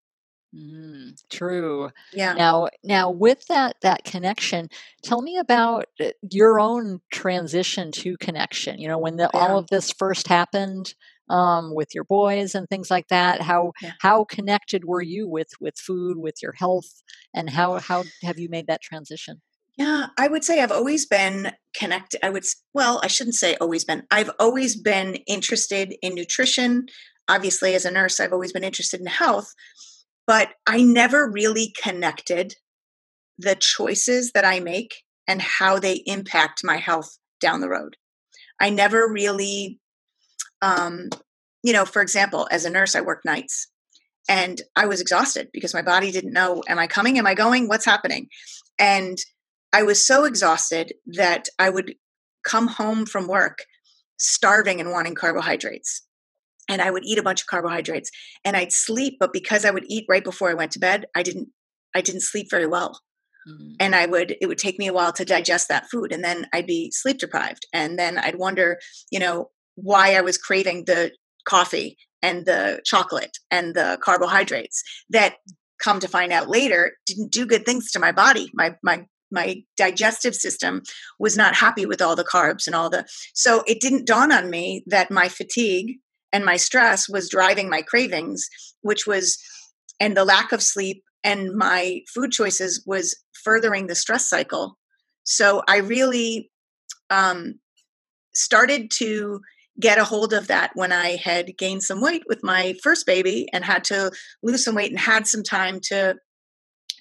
Mm, 0.55 1.21
true. 1.29 1.91
Yeah. 2.13 2.33
Now, 2.35 2.69
now 2.83 3.11
with 3.11 3.47
that 3.49 3.77
that 3.83 4.05
connection, 4.05 4.69
tell 5.03 5.21
me 5.21 5.37
about 5.37 5.87
uh, 6.01 6.11
your 6.31 6.61
own 6.61 7.01
transition 7.13 7.91
to 7.93 8.17
connection. 8.19 8.79
You 8.79 8.89
know, 8.89 8.99
when 8.99 9.17
the, 9.17 9.29
yeah. 9.35 9.41
all 9.41 9.59
of 9.59 9.67
this 9.69 9.93
first 9.93 10.29
happened, 10.29 10.95
um, 11.29 11.75
with 11.75 11.95
your 11.95 12.05
boys 12.05 12.55
and 12.55 12.69
things 12.69 12.91
like 12.91 13.09
that 13.09 13.41
how 13.41 13.73
yeah. 13.83 13.93
how 14.01 14.25
connected 14.25 14.85
were 14.85 15.03
you 15.03 15.29
with 15.29 15.49
with 15.61 15.77
food 15.79 16.17
with 16.19 16.37
your 16.43 16.53
health 16.53 17.03
and 17.35 17.51
how 17.51 17.79
how 17.79 18.05
have 18.23 18.39
you 18.39 18.49
made 18.49 18.67
that 18.67 18.83
transition? 18.83 19.41
Yeah 19.77 20.07
i 20.19 20.29
would 20.29 20.45
say 20.45 20.63
i've 20.63 20.73
always 20.73 21.07
been 21.07 21.53
connected 21.75 22.25
i 22.25 22.31
would 22.31 22.45
well 22.73 23.01
i 23.03 23.09
shouldn't 23.09 23.35
say 23.37 23.57
always 23.57 23.85
been 23.85 24.05
i've 24.11 24.31
always 24.39 24.77
been 24.77 25.17
interested 25.27 25.95
in 26.03 26.15
nutrition. 26.15 26.87
Obviously 27.29 27.75
as 27.75 27.85
a 27.85 27.91
nurse 27.91 28.21
i've 28.21 28.33
always 28.33 28.53
been 28.53 28.65
interested 28.65 29.01
in 29.01 29.07
health 29.07 29.53
but 30.27 30.51
i 30.67 30.83
never 30.83 31.31
really 31.31 31.75
connected 31.83 32.55
the 33.39 33.57
choices 33.57 34.33
that 34.33 34.45
i 34.45 34.61
make 34.61 35.03
and 35.27 35.43
how 35.43 35.79
they 35.79 36.03
impact 36.07 36.63
my 36.65 36.77
health 36.77 37.19
down 37.41 37.61
the 37.61 37.69
road. 37.69 37.97
I 38.61 38.71
never 38.71 39.11
really 39.11 39.81
um, 40.67 41.09
you 41.63 41.73
know, 41.73 41.85
for 41.85 42.03
example, 42.03 42.49
as 42.51 42.65
a 42.65 42.71
nurse, 42.71 42.97
I 42.97 43.01
worked 43.01 43.25
nights 43.25 43.69
and 44.29 44.61
I 44.75 44.87
was 44.87 45.01
exhausted 45.01 45.49
because 45.53 45.73
my 45.73 45.83
body 45.83 46.11
didn't 46.11 46.33
know, 46.33 46.63
am 46.69 46.79
I 46.79 46.87
coming? 46.87 47.19
Am 47.19 47.27
I 47.27 47.35
going? 47.35 47.69
What's 47.69 47.85
happening? 47.85 48.29
And 48.79 49.17
I 49.73 49.85
was 49.85 50.05
so 50.05 50.25
exhausted 50.25 50.93
that 51.07 51.49
I 51.59 51.71
would 51.71 51.95
come 52.45 52.67
home 52.67 53.07
from 53.07 53.29
work 53.29 53.65
starving 54.19 54.81
and 54.81 54.91
wanting 54.91 55.15
carbohydrates. 55.15 56.03
And 56.69 56.83
I 56.83 56.91
would 56.91 57.05
eat 57.05 57.19
a 57.19 57.23
bunch 57.23 57.43
of 57.43 57.47
carbohydrates 57.47 58.11
and 58.45 58.57
I'd 58.57 58.73
sleep, 58.73 59.19
but 59.21 59.33
because 59.33 59.65
I 59.65 59.71
would 59.71 59.85
eat 59.89 60.07
right 60.09 60.25
before 60.25 60.51
I 60.51 60.55
went 60.55 60.73
to 60.73 60.81
bed, 60.81 61.07
I 61.15 61.23
didn't 61.23 61.49
I 61.95 62.01
didn't 62.01 62.23
sleep 62.23 62.49
very 62.51 62.67
well. 62.67 63.01
Mm-hmm. 63.49 63.75
And 63.79 63.95
I 63.95 64.07
would 64.07 64.37
it 64.41 64.47
would 64.47 64.59
take 64.59 64.79
me 64.79 64.89
a 64.89 64.93
while 64.93 65.13
to 65.13 65.25
digest 65.25 65.69
that 65.69 65.89
food 65.91 66.11
and 66.11 66.25
then 66.25 66.49
I'd 66.53 66.67
be 66.67 66.91
sleep 66.91 67.19
deprived. 67.19 67.67
And 67.73 67.97
then 67.97 68.19
I'd 68.19 68.37
wonder, 68.37 68.79
you 69.13 69.21
know, 69.21 69.51
why 69.77 70.15
I 70.15 70.21
was 70.21 70.37
craving 70.37 70.85
the 70.85 71.13
coffee 71.47 71.97
and 72.23 72.45
the 72.45 72.81
chocolate 72.85 73.39
and 73.51 73.75
the 73.75 73.99
carbohydrates 74.03 74.83
that 75.11 75.37
come 75.79 76.01
to 76.01 76.09
find 76.09 76.33
out 76.33 76.49
later 76.49 76.93
didn't 77.07 77.33
do 77.33 77.47
good 77.47 77.65
things 77.65 77.91
to 77.93 77.99
my 77.99 78.13
body. 78.13 78.51
My 78.55 78.75
my 78.83 79.07
my 79.31 79.63
digestive 79.77 80.35
system 80.35 80.83
was 81.19 81.37
not 81.37 81.55
happy 81.55 81.85
with 81.85 82.01
all 82.01 82.17
the 82.17 82.25
carbs 82.25 82.67
and 82.67 82.75
all 82.75 82.89
the 82.89 83.05
so 83.35 83.63
it 83.67 83.81
didn't 83.81 84.07
dawn 84.07 84.33
on 84.33 84.51
me 84.51 84.85
that 84.87 85.11
my 85.11 85.29
fatigue 85.29 85.97
and 86.33 86.45
my 86.45 86.57
stress 86.57 87.09
was 87.09 87.29
driving 87.29 87.69
my 87.69 87.83
cravings 87.83 88.49
which 88.83 89.07
was 89.07 89.37
and 89.99 90.17
the 90.17 90.25
lack 90.25 90.53
of 90.53 90.63
sleep 90.63 91.03
and 91.25 91.57
my 91.57 92.01
food 92.15 92.31
choices 92.31 92.83
was 92.87 93.17
furthering 93.33 93.89
the 93.89 93.97
stress 93.97 94.29
cycle 94.29 94.79
so 95.25 95.61
i 95.69 95.79
really 95.79 96.51
um, 97.11 97.55
started 98.33 98.91
to 98.93 99.41
get 99.81 99.99
a 99.99 100.05
hold 100.05 100.33
of 100.33 100.47
that 100.49 100.71
when 100.75 100.93
i 100.93 101.17
had 101.17 101.57
gained 101.57 101.83
some 101.83 102.01
weight 102.01 102.23
with 102.29 102.43
my 102.43 102.75
first 102.83 103.07
baby 103.07 103.47
and 103.53 103.65
had 103.65 103.85
to 103.85 104.11
lose 104.43 104.65
some 104.65 104.75
weight 104.75 104.91
and 104.91 105.01
had 105.01 105.27
some 105.27 105.43
time 105.43 105.81
to 105.81 106.17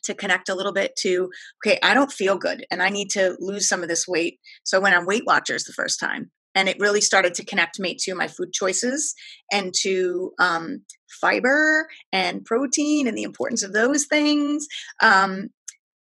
to 0.04 0.14
connect 0.14 0.50
a 0.50 0.56
little 0.56 0.74
bit 0.74 0.96
to 0.96 1.30
okay 1.66 1.80
i 1.84 1.94
don't 1.94 2.12
feel 2.12 2.38
good 2.38 2.66
and 2.72 2.82
i 2.82 2.90
need 2.90 3.10
to 3.10 3.36
lose 3.40 3.68
some 3.68 3.82
of 3.82 3.90
this 3.90 4.08
weight. 4.08 4.40
So 4.64 4.78
i 4.78 4.82
went 4.82 4.96
on 4.96 5.06
weight 5.06 5.24
watchers 5.26 5.64
the 5.64 5.74
first 5.74 6.00
time 6.00 6.32
and 6.56 6.70
it 6.70 6.80
really 6.80 7.02
started 7.02 7.34
to 7.36 7.46
connect 7.46 7.80
me 7.80 7.96
to 8.00 8.16
my 8.16 8.28
food 8.28 8.54
choices 8.54 9.14
and 9.52 9.74
to 9.82 10.32
um, 10.40 10.82
fiber 11.22 11.88
and 12.14 12.46
protein 12.46 13.08
and 13.08 13.18
the 13.18 13.24
importance 13.24 13.62
of 13.62 13.74
those 13.74 14.06
things 14.06 14.68
um, 15.02 15.50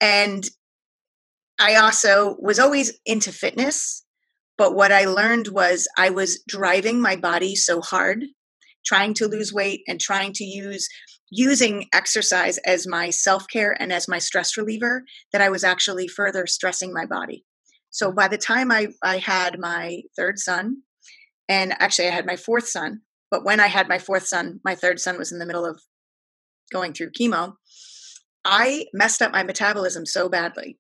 and 0.01 0.49
i 1.59 1.77
also 1.77 2.37
was 2.39 2.59
always 2.59 2.99
into 3.07 3.33
fitness 3.33 4.04
but 4.57 4.75
what 4.75 4.93
i 4.93 5.05
learned 5.05 5.49
was 5.49 5.89
i 5.99 6.11
was 6.11 6.43
driving 6.49 7.01
my 7.01 7.17
body 7.17 7.55
so 7.55 7.81
hard 7.81 8.25
trying 8.85 9.15
to 9.15 9.27
lose 9.27 9.53
weight 9.53 9.81
and 9.89 10.01
trying 10.01 10.33
to 10.33 10.45
use 10.45 10.89
using 11.31 11.87
exercise 11.93 12.59
as 12.59 12.87
my 12.87 13.11
self 13.11 13.47
care 13.49 13.77
and 13.81 13.93
as 13.93 14.09
my 14.09 14.19
stress 14.19 14.57
reliever 14.57 15.05
that 15.33 15.41
I 15.41 15.49
was 15.49 15.65
actually 15.65 16.07
further 16.07 16.47
stressing 16.47 16.93
my 16.93 17.07
body. 17.07 17.45
So 17.91 18.13
by 18.13 18.29
the 18.29 18.39
time 18.39 18.71
I, 18.71 18.89
I 19.03 19.19
had 19.19 19.59
my 19.59 20.03
third 20.17 20.39
son, 20.39 20.83
and 21.49 21.73
actually 21.81 22.09
I 22.09 22.13
had 22.13 22.27
my 22.27 22.37
fourth 22.37 22.69
son, 22.69 23.01
but 23.31 23.45
when 23.45 23.61
I 23.61 23.67
had 23.67 23.89
my 23.89 23.99
fourth 23.99 24.27
son, 24.27 24.61
my 24.65 24.75
third 24.75 25.01
son 25.01 25.19
was 25.19 25.33
in 25.33 25.39
the 25.39 25.47
middle 25.47 25.65
of 25.65 25.81
going 26.73 26.93
through 26.93 27.11
chemo. 27.11 27.55
I 28.45 28.87
messed 28.93 29.23
up 29.23 29.33
my 29.33 29.43
metabolism 29.43 30.07
so 30.07 30.29
badly 30.29 30.79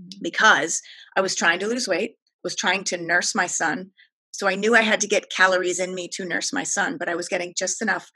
mm-hmm. 0.00 0.18
because 0.22 0.80
I 1.16 1.20
was 1.20 1.34
trying 1.34 1.58
to 1.60 1.66
lose 1.66 1.88
weight, 1.88 2.14
was 2.42 2.56
trying 2.56 2.84
to 2.84 2.96
nurse 2.96 3.34
my 3.34 3.46
son. 3.46 3.90
So 4.32 4.48
I 4.48 4.54
knew 4.54 4.74
I 4.74 4.82
had 4.82 5.00
to 5.02 5.08
get 5.08 5.30
calories 5.30 5.78
in 5.78 5.94
me 5.94 6.08
to 6.14 6.24
nurse 6.24 6.52
my 6.52 6.62
son, 6.62 6.96
but 6.98 7.08
I 7.08 7.14
was 7.14 7.28
getting 7.28 7.54
just 7.56 7.82
enough 7.82 8.10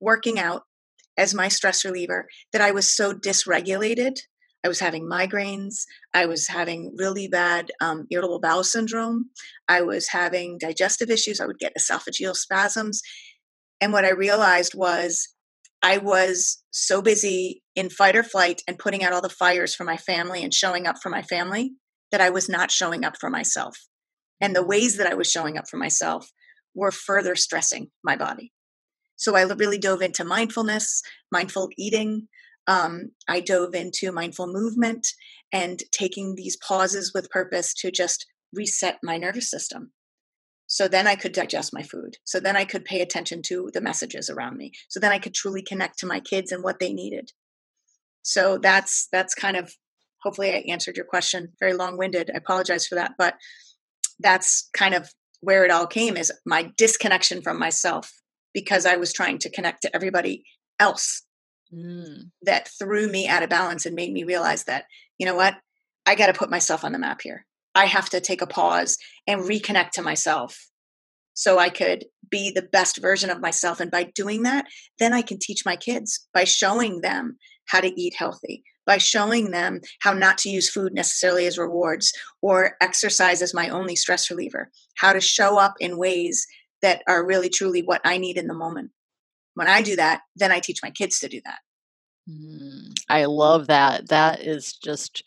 working 0.00 0.38
out 0.38 0.62
as 1.18 1.34
my 1.34 1.48
stress 1.48 1.84
reliever 1.84 2.26
that 2.52 2.62
I 2.62 2.70
was 2.70 2.94
so 2.94 3.12
dysregulated. 3.12 4.18
I 4.64 4.68
was 4.68 4.80
having 4.80 5.08
migraines. 5.08 5.84
I 6.12 6.26
was 6.26 6.48
having 6.48 6.94
really 6.96 7.28
bad 7.28 7.70
um, 7.80 8.06
irritable 8.10 8.40
bowel 8.40 8.64
syndrome. 8.64 9.30
I 9.68 9.82
was 9.82 10.08
having 10.08 10.58
digestive 10.58 11.10
issues. 11.10 11.40
I 11.40 11.46
would 11.46 11.58
get 11.58 11.76
esophageal 11.78 12.34
spasms. 12.34 13.00
And 13.80 13.92
what 13.92 14.04
I 14.04 14.10
realized 14.10 14.74
was 14.74 15.28
I 15.82 15.98
was 15.98 16.62
so 16.70 17.02
busy 17.02 17.62
in 17.74 17.90
fight 17.90 18.16
or 18.16 18.22
flight 18.22 18.62
and 18.66 18.78
putting 18.78 19.04
out 19.04 19.12
all 19.12 19.20
the 19.20 19.28
fires 19.28 19.74
for 19.74 19.84
my 19.84 19.96
family 19.96 20.42
and 20.42 20.52
showing 20.52 20.86
up 20.86 20.96
for 21.02 21.10
my 21.10 21.22
family 21.22 21.72
that 22.12 22.20
I 22.20 22.30
was 22.30 22.48
not 22.48 22.70
showing 22.70 23.04
up 23.04 23.16
for 23.18 23.30
myself. 23.30 23.76
And 24.40 24.54
the 24.54 24.66
ways 24.66 24.96
that 24.96 25.06
I 25.06 25.14
was 25.14 25.30
showing 25.30 25.58
up 25.58 25.68
for 25.68 25.76
myself 25.76 26.30
were 26.74 26.90
further 26.90 27.34
stressing 27.34 27.90
my 28.04 28.16
body. 28.16 28.52
So 29.16 29.34
I 29.34 29.42
really 29.42 29.78
dove 29.78 30.02
into 30.02 30.24
mindfulness, 30.24 31.02
mindful 31.32 31.70
eating. 31.78 32.28
Um, 32.66 33.12
I 33.28 33.40
dove 33.40 33.74
into 33.74 34.12
mindful 34.12 34.46
movement 34.46 35.06
and 35.52 35.82
taking 35.90 36.34
these 36.34 36.56
pauses 36.56 37.12
with 37.14 37.30
purpose 37.30 37.72
to 37.74 37.90
just 37.90 38.26
reset 38.52 38.98
my 39.02 39.16
nervous 39.16 39.50
system. 39.50 39.92
So 40.66 40.88
then 40.88 41.06
I 41.06 41.14
could 41.14 41.32
digest 41.32 41.72
my 41.72 41.82
food. 41.82 42.16
So 42.24 42.40
then 42.40 42.56
I 42.56 42.64
could 42.64 42.84
pay 42.84 43.00
attention 43.00 43.40
to 43.46 43.70
the 43.72 43.80
messages 43.80 44.28
around 44.28 44.56
me. 44.56 44.72
So 44.88 44.98
then 44.98 45.12
I 45.12 45.18
could 45.18 45.34
truly 45.34 45.62
connect 45.62 45.98
to 46.00 46.06
my 46.06 46.20
kids 46.20 46.50
and 46.50 46.62
what 46.62 46.80
they 46.80 46.92
needed. 46.92 47.30
So 48.22 48.58
that's 48.58 49.06
that's 49.12 49.34
kind 49.34 49.56
of 49.56 49.72
hopefully 50.26 50.52
I 50.52 50.64
answered 50.68 50.96
your 50.96 51.06
question. 51.06 51.52
Very 51.60 51.72
long-winded. 51.72 52.32
I 52.34 52.36
apologize 52.36 52.84
for 52.84 52.96
that, 52.96 53.12
but 53.16 53.34
that's 54.18 54.68
kind 54.74 54.92
of 54.92 55.08
where 55.40 55.64
it 55.64 55.70
all 55.70 55.86
came 55.86 56.16
is 56.16 56.32
my 56.44 56.72
disconnection 56.76 57.42
from 57.42 57.60
myself 57.60 58.12
because 58.52 58.86
I 58.86 58.96
was 58.96 59.12
trying 59.12 59.38
to 59.38 59.50
connect 59.50 59.82
to 59.82 59.94
everybody 59.94 60.42
else 60.80 61.22
mm. 61.72 62.22
that 62.42 62.68
threw 62.76 63.06
me 63.06 63.28
out 63.28 63.44
of 63.44 63.50
balance 63.50 63.86
and 63.86 63.94
made 63.94 64.12
me 64.12 64.24
realize 64.24 64.64
that, 64.64 64.86
you 65.16 65.26
know 65.26 65.36
what, 65.36 65.54
I 66.06 66.16
got 66.16 66.26
to 66.26 66.32
put 66.32 66.50
myself 66.50 66.82
on 66.84 66.90
the 66.90 66.98
map 66.98 67.20
here. 67.22 67.46
I 67.76 67.84
have 67.84 68.10
to 68.10 68.20
take 68.20 68.42
a 68.42 68.48
pause 68.48 68.98
and 69.28 69.42
reconnect 69.42 69.90
to 69.92 70.02
myself 70.02 70.58
so 71.34 71.60
I 71.60 71.68
could 71.68 72.06
be 72.28 72.50
the 72.50 72.62
best 72.62 72.96
version 73.00 73.30
of 73.30 73.40
myself. 73.40 73.78
And 73.78 73.92
by 73.92 74.10
doing 74.12 74.42
that, 74.42 74.66
then 74.98 75.12
I 75.12 75.22
can 75.22 75.38
teach 75.38 75.64
my 75.64 75.76
kids 75.76 76.26
by 76.34 76.42
showing 76.42 77.02
them 77.02 77.36
how 77.68 77.80
to 77.80 78.00
eat 78.00 78.14
healthy, 78.18 78.64
by 78.86 78.98
showing 78.98 79.50
them 79.50 79.80
how 80.00 80.12
not 80.12 80.38
to 80.38 80.48
use 80.48 80.70
food 80.70 80.94
necessarily 80.94 81.46
as 81.46 81.58
rewards 81.58 82.12
or 82.40 82.76
exercise 82.80 83.42
as 83.42 83.52
my 83.52 83.68
only 83.68 83.96
stress 83.96 84.30
reliever, 84.30 84.70
how 84.96 85.12
to 85.12 85.20
show 85.20 85.58
up 85.58 85.74
in 85.80 85.98
ways 85.98 86.46
that 86.82 87.02
are 87.08 87.26
really 87.26 87.48
truly 87.48 87.82
what 87.82 88.00
I 88.04 88.18
need 88.18 88.36
in 88.36 88.46
the 88.46 88.54
moment. 88.54 88.90
When 89.54 89.68
I 89.68 89.82
do 89.82 89.96
that, 89.96 90.20
then 90.36 90.52
I 90.52 90.60
teach 90.60 90.80
my 90.82 90.90
kids 90.90 91.18
to 91.20 91.28
do 91.28 91.40
that. 91.44 91.58
Mm, 92.30 92.94
I 93.08 93.24
love 93.24 93.66
that. 93.68 94.08
That 94.08 94.40
is 94.40 94.74
just 94.74 95.22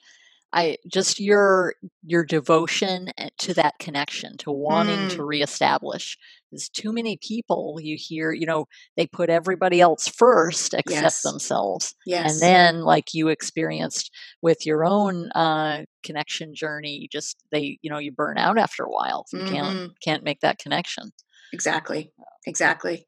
I 0.51 0.77
just 0.91 1.20
your 1.20 1.75
your 2.03 2.25
devotion 2.25 3.10
eh, 3.18 3.29
to 3.39 3.53
that 3.53 3.77
connection, 3.79 4.38
to 4.38 4.51
wanting 4.51 4.98
mm. 4.98 5.10
to 5.12 5.24
reestablish. 5.24 6.18
There's 6.51 6.70
too 6.70 6.91
many 6.91 7.18
people 7.18 7.77
you 7.79 7.96
hear, 8.00 8.32
you 8.32 8.48
know, 8.48 8.65
they 8.98 9.06
put 9.06 9.29
everybody 9.29 9.79
else 9.82 10.08
first 10.08 10.74
except 10.74 11.03
yes. 11.03 11.22
themselves. 11.22 11.94
Yes. 12.08 12.32
And 12.32 12.41
then 12.41 12.82
like 12.82 13.13
you 13.13 13.27
experienced 13.27 14.12
with 14.41 14.65
your 14.65 14.84
own 14.84 15.29
uh, 15.34 15.84
connection 16.03 16.56
journey, 16.56 16.98
you 17.01 17.08
just 17.12 17.44
they, 17.51 17.77
you 17.84 17.91
know, 17.91 18.00
you 18.00 18.12
burn 18.12 18.39
out 18.39 18.58
after 18.58 18.84
a 18.84 18.89
while. 18.89 19.25
You 19.32 19.39
mm-hmm. 19.39 19.53
can't 19.53 19.91
can't 20.01 20.24
make 20.24 20.39
that 20.39 20.58
connection. 20.58 21.12
Exactly. 21.53 22.12
Exactly. 22.48 23.08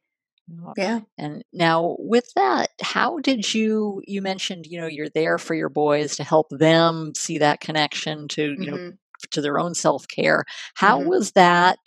Yeah. 0.77 1.01
And 1.17 1.43
now 1.53 1.95
with 1.99 2.31
that, 2.35 2.71
how 2.81 3.19
did 3.19 3.53
you 3.53 4.01
you 4.05 4.21
mentioned, 4.21 4.65
you 4.67 4.79
know, 4.79 4.87
you're 4.87 5.09
there 5.09 5.37
for 5.37 5.53
your 5.55 5.69
boys 5.69 6.15
to 6.17 6.23
help 6.23 6.47
them 6.49 7.13
see 7.15 7.37
that 7.37 7.61
connection 7.61 8.27
to, 8.29 8.41
you 8.41 8.57
mm-hmm. 8.57 8.75
know, 8.75 8.91
to 9.31 9.41
their 9.41 9.59
own 9.59 9.75
self-care. 9.75 10.45
How 10.75 10.99
mm-hmm. 10.99 11.09
was 11.09 11.31
that 11.33 11.77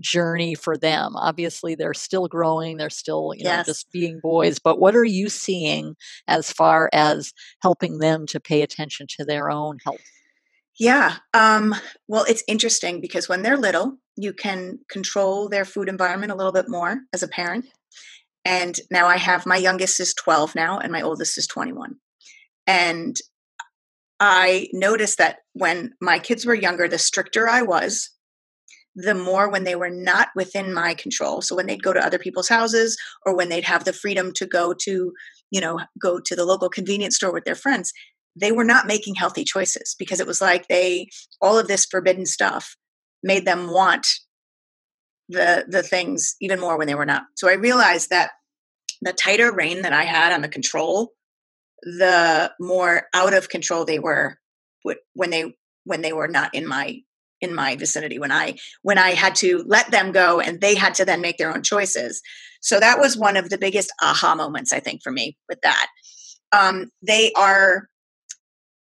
journey 0.00 0.54
for 0.54 0.76
them? 0.76 1.16
Obviously, 1.16 1.74
they're 1.74 1.94
still 1.94 2.28
growing, 2.28 2.76
they're 2.76 2.90
still, 2.90 3.32
you 3.34 3.44
yes. 3.44 3.66
know, 3.66 3.72
just 3.72 3.90
being 3.92 4.20
boys, 4.20 4.58
but 4.58 4.78
what 4.78 4.96
are 4.96 5.04
you 5.04 5.28
seeing 5.28 5.94
as 6.26 6.52
far 6.52 6.90
as 6.92 7.32
helping 7.62 7.98
them 7.98 8.26
to 8.26 8.40
pay 8.40 8.62
attention 8.62 9.06
to 9.16 9.24
their 9.24 9.50
own 9.50 9.78
health? 9.84 10.00
Yeah. 10.78 11.16
Um, 11.32 11.74
well, 12.08 12.24
it's 12.28 12.42
interesting 12.48 13.00
because 13.00 13.28
when 13.28 13.42
they're 13.42 13.56
little, 13.56 13.98
you 14.16 14.32
can 14.32 14.80
control 14.90 15.48
their 15.48 15.64
food 15.64 15.88
environment 15.88 16.32
a 16.32 16.34
little 16.34 16.52
bit 16.52 16.68
more 16.68 17.00
as 17.12 17.22
a 17.22 17.28
parent. 17.28 17.66
And 18.44 18.78
now 18.90 19.06
I 19.06 19.16
have 19.16 19.46
my 19.46 19.56
youngest 19.56 20.00
is 20.00 20.14
12 20.14 20.54
now, 20.54 20.78
and 20.78 20.92
my 20.92 21.00
oldest 21.00 21.38
is 21.38 21.46
21. 21.46 21.96
And 22.66 23.16
I 24.20 24.68
noticed 24.72 25.18
that 25.18 25.38
when 25.54 25.94
my 26.00 26.18
kids 26.18 26.44
were 26.44 26.54
younger, 26.54 26.88
the 26.88 26.98
stricter 26.98 27.48
I 27.48 27.62
was, 27.62 28.10
the 28.94 29.14
more 29.14 29.50
when 29.50 29.64
they 29.64 29.74
were 29.74 29.90
not 29.90 30.28
within 30.36 30.72
my 30.72 30.94
control. 30.94 31.42
So 31.42 31.56
when 31.56 31.66
they'd 31.66 31.82
go 31.82 31.92
to 31.92 32.04
other 32.04 32.18
people's 32.18 32.48
houses 32.48 32.96
or 33.26 33.36
when 33.36 33.48
they'd 33.48 33.64
have 33.64 33.84
the 33.84 33.92
freedom 33.92 34.32
to 34.34 34.46
go 34.46 34.72
to, 34.82 35.12
you 35.50 35.60
know, 35.60 35.80
go 36.00 36.20
to 36.20 36.36
the 36.36 36.44
local 36.44 36.68
convenience 36.68 37.16
store 37.16 37.32
with 37.32 37.44
their 37.44 37.56
friends, 37.56 37.92
they 38.36 38.52
were 38.52 38.64
not 38.64 38.86
making 38.86 39.14
healthy 39.14 39.44
choices 39.44 39.94
because 39.98 40.20
it 40.20 40.26
was 40.26 40.40
like 40.40 40.68
they 40.68 41.08
all 41.40 41.58
of 41.58 41.68
this 41.68 41.84
forbidden 41.84 42.26
stuff 42.26 42.76
made 43.22 43.44
them 43.44 43.72
want 43.72 44.06
the 45.28 45.64
the 45.68 45.82
things 45.82 46.36
even 46.40 46.60
more 46.60 46.76
when 46.76 46.86
they 46.86 46.94
were 46.94 47.06
not. 47.06 47.24
So 47.36 47.48
I 47.48 47.54
realized 47.54 48.10
that 48.10 48.32
the 49.00 49.12
tighter 49.12 49.52
rein 49.52 49.82
that 49.82 49.92
I 49.92 50.04
had 50.04 50.32
on 50.32 50.42
the 50.42 50.48
control, 50.48 51.12
the 51.82 52.52
more 52.60 53.04
out 53.14 53.34
of 53.34 53.48
control 53.48 53.84
they 53.84 53.98
were 53.98 54.38
when 55.14 55.30
they 55.30 55.54
when 55.84 56.02
they 56.02 56.12
were 56.12 56.28
not 56.28 56.54
in 56.54 56.66
my 56.66 57.00
in 57.40 57.54
my 57.54 57.76
vicinity. 57.76 58.18
When 58.18 58.32
i 58.32 58.56
when 58.82 58.98
i 58.98 59.10
had 59.10 59.34
to 59.36 59.64
let 59.66 59.90
them 59.90 60.12
go 60.12 60.40
and 60.40 60.60
they 60.60 60.74
had 60.74 60.94
to 60.94 61.04
then 61.04 61.20
make 61.20 61.38
their 61.38 61.54
own 61.54 61.62
choices. 61.62 62.20
So 62.60 62.80
that 62.80 62.98
was 62.98 63.16
one 63.16 63.36
of 63.36 63.50
the 63.50 63.58
biggest 63.58 63.92
aha 64.02 64.34
moments 64.34 64.72
i 64.72 64.80
think 64.80 65.02
for 65.02 65.12
me 65.12 65.36
with 65.48 65.60
that. 65.62 65.88
Um, 66.52 66.90
they 67.02 67.32
are 67.32 67.88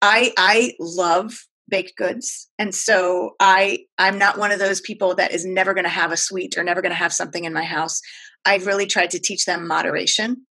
i 0.02 0.32
i 0.36 0.72
love 0.78 1.46
baked 1.68 1.96
goods 1.96 2.48
and 2.58 2.74
so 2.74 3.30
i 3.40 3.78
i'm 3.98 4.18
not 4.18 4.38
one 4.38 4.50
of 4.50 4.58
those 4.58 4.80
people 4.80 5.14
that 5.14 5.32
is 5.32 5.44
never 5.44 5.72
going 5.72 5.84
to 5.84 5.90
have 5.90 6.12
a 6.12 6.16
sweet 6.16 6.56
or 6.58 6.64
never 6.64 6.82
going 6.82 6.90
to 6.90 6.96
have 6.96 7.12
something 7.12 7.44
in 7.44 7.52
my 7.52 7.64
house 7.64 8.00
i've 8.44 8.66
really 8.66 8.86
tried 8.86 9.10
to 9.10 9.20
teach 9.20 9.44
them 9.44 9.66
moderation 9.66 10.44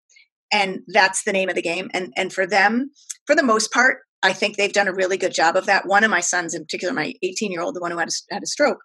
and 0.51 0.79
that's 0.87 1.23
the 1.23 1.33
name 1.33 1.49
of 1.49 1.55
the 1.55 1.61
game 1.61 1.89
and 1.93 2.13
and 2.15 2.31
for 2.31 2.47
them 2.47 2.89
for 3.25 3.35
the 3.35 3.43
most 3.43 3.71
part 3.71 3.99
I 4.21 4.33
think 4.33 4.57
they've 4.57 4.73
done 4.73 4.87
a 4.87 4.93
really 4.93 5.17
good 5.17 5.33
job 5.33 5.55
of 5.55 5.65
that. 5.67 5.87
One 5.87 6.03
of 6.03 6.11
my 6.11 6.19
sons, 6.19 6.53
in 6.53 6.63
particular, 6.63 6.93
my 6.93 7.13
18 7.23 7.51
year 7.51 7.61
old, 7.61 7.75
the 7.75 7.79
one 7.79 7.91
who 7.91 7.97
had 7.97 8.09
a, 8.09 8.33
had 8.33 8.43
a 8.43 8.47
stroke, 8.47 8.79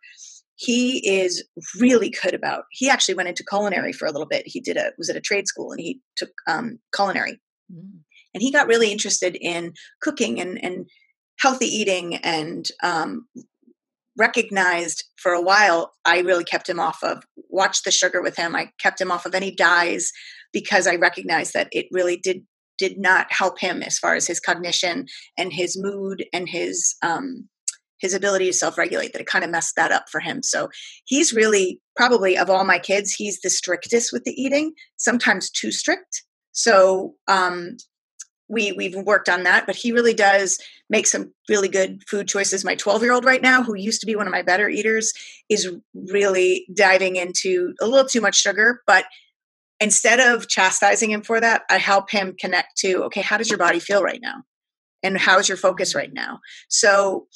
he 0.57 0.99
is 1.09 1.45
really 1.79 2.11
good 2.23 2.35
about. 2.35 2.65
He 2.71 2.89
actually 2.89 3.15
went 3.15 3.29
into 3.29 3.45
culinary 3.45 3.93
for 3.93 4.07
a 4.07 4.13
little 4.13 4.27
bit. 4.27 4.45
He 4.47 4.61
did 4.61 4.77
a 4.77 4.93
was 4.97 5.11
at 5.11 5.17
a 5.17 5.21
trade 5.21 5.49
school 5.49 5.73
and 5.73 5.81
he 5.81 6.01
took 6.17 6.31
um, 6.47 6.79
culinary, 6.95 7.41
mm. 7.73 8.01
And 8.35 8.43
he 8.43 8.51
got 8.51 8.67
really 8.67 8.91
interested 8.91 9.37
in 9.41 9.73
cooking 10.01 10.41
and 10.41 10.63
and 10.63 10.89
healthy 11.39 11.67
eating 11.67 12.17
and 12.17 12.69
um, 12.83 13.27
recognized 14.17 15.05
for 15.17 15.33
a 15.33 15.43
while 15.43 15.93
i 16.05 16.21
really 16.21 16.45
kept 16.45 16.69
him 16.69 16.79
off 16.79 17.03
of 17.03 17.25
watch 17.49 17.83
the 17.83 17.91
sugar 17.91 18.23
with 18.23 18.37
him 18.37 18.55
i 18.55 18.71
kept 18.79 19.01
him 19.01 19.11
off 19.11 19.27
of 19.27 19.35
any 19.35 19.53
dyes 19.53 20.13
because 20.53 20.87
i 20.87 20.95
recognized 20.95 21.53
that 21.53 21.69
it 21.73 21.87
really 21.91 22.17
did 22.17 22.43
did 22.79 22.99
not 22.99 23.33
help 23.33 23.59
him 23.61 23.83
as 23.83 23.99
far 23.99 24.15
as 24.15 24.27
his 24.27 24.41
cognition 24.41 25.07
and 25.39 25.53
his 25.53 25.77
mood 25.81 26.25
and 26.33 26.49
his 26.49 26.95
um, 27.03 27.49
his 27.99 28.15
ability 28.15 28.47
to 28.47 28.53
self-regulate 28.53 29.13
that 29.13 29.21
it 29.21 29.27
kind 29.27 29.45
of 29.45 29.51
messed 29.51 29.77
that 29.77 29.93
up 29.93 30.09
for 30.11 30.21
him. 30.21 30.43
So 30.43 30.69
he's 31.05 31.33
really 31.33 31.81
probably 31.97 32.37
of 32.37 32.51
all 32.51 32.65
my 32.65 32.79
kids 32.79 33.13
he's 33.13 33.41
the 33.41 33.51
strictest 33.51 34.13
with 34.13 34.25
the 34.25 34.33
eating 34.33 34.73
sometimes 34.97 35.51
too 35.51 35.71
strict. 35.71 36.23
So 36.53 37.15
um, 37.29 37.77
we 38.55 38.73
we've 38.73 38.97
worked 38.97 39.29
on 39.29 39.43
that 39.43 39.67
but 39.67 39.77
he 39.77 39.93
really 39.93 40.15
does 40.15 40.59
make 40.89 41.07
some 41.07 41.33
really 41.49 41.69
good 41.69 42.03
food 42.09 42.27
choices 42.27 42.65
my 42.65 42.75
12 42.75 43.03
year 43.03 43.13
old 43.13 43.25
right 43.25 43.43
now 43.43 43.63
who 43.63 43.77
used 43.77 44.01
to 44.01 44.07
be 44.07 44.17
one 44.17 44.27
of 44.27 44.33
my 44.33 44.43
better 44.43 44.69
eaters 44.69 45.13
is 45.51 45.71
really 46.11 46.67
diving 46.75 47.17
into 47.17 47.75
a 47.83 47.87
little 47.87 48.09
too 48.09 48.21
much 48.21 48.37
sugar 48.37 48.81
but 48.87 49.05
instead 49.81 50.21
of 50.21 50.49
chastising 50.49 51.11
him 51.11 51.23
for 51.23 51.41
that, 51.41 51.63
I 51.69 51.79
help 51.79 52.11
him 52.11 52.35
connect 52.39 52.79
to, 52.79 53.05
okay, 53.05 53.21
how 53.21 53.37
does 53.37 53.51
your 53.51 53.59
body 53.59 53.81
feel 53.81 54.03
right 54.03 54.21
now? 54.23 54.43
And 55.03 55.19
how's 55.19 55.49
your 55.49 55.59
focus 55.59 55.95
right 55.95 56.13
now? 56.13 56.41
So, 56.69 57.27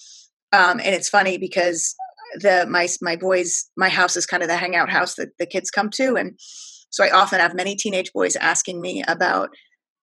um, 0.52 0.80
and 0.80 0.94
it's 0.94 1.08
funny 1.08 1.36
because 1.36 1.94
the 2.40 2.66
my 2.68 2.88
my 3.00 3.16
boys 3.16 3.70
my 3.76 3.88
house 3.88 4.16
is 4.16 4.26
kind 4.26 4.42
of 4.42 4.48
the 4.50 4.56
hangout 4.56 4.90
house 4.90 5.14
that 5.14 5.30
the 5.38 5.46
kids 5.46 5.70
come 5.70 5.88
to 5.88 6.14
and 6.14 6.38
so 6.90 7.02
i 7.02 7.08
often 7.10 7.40
have 7.40 7.54
many 7.54 7.74
teenage 7.74 8.12
boys 8.12 8.36
asking 8.36 8.82
me 8.82 9.02
about 9.08 9.48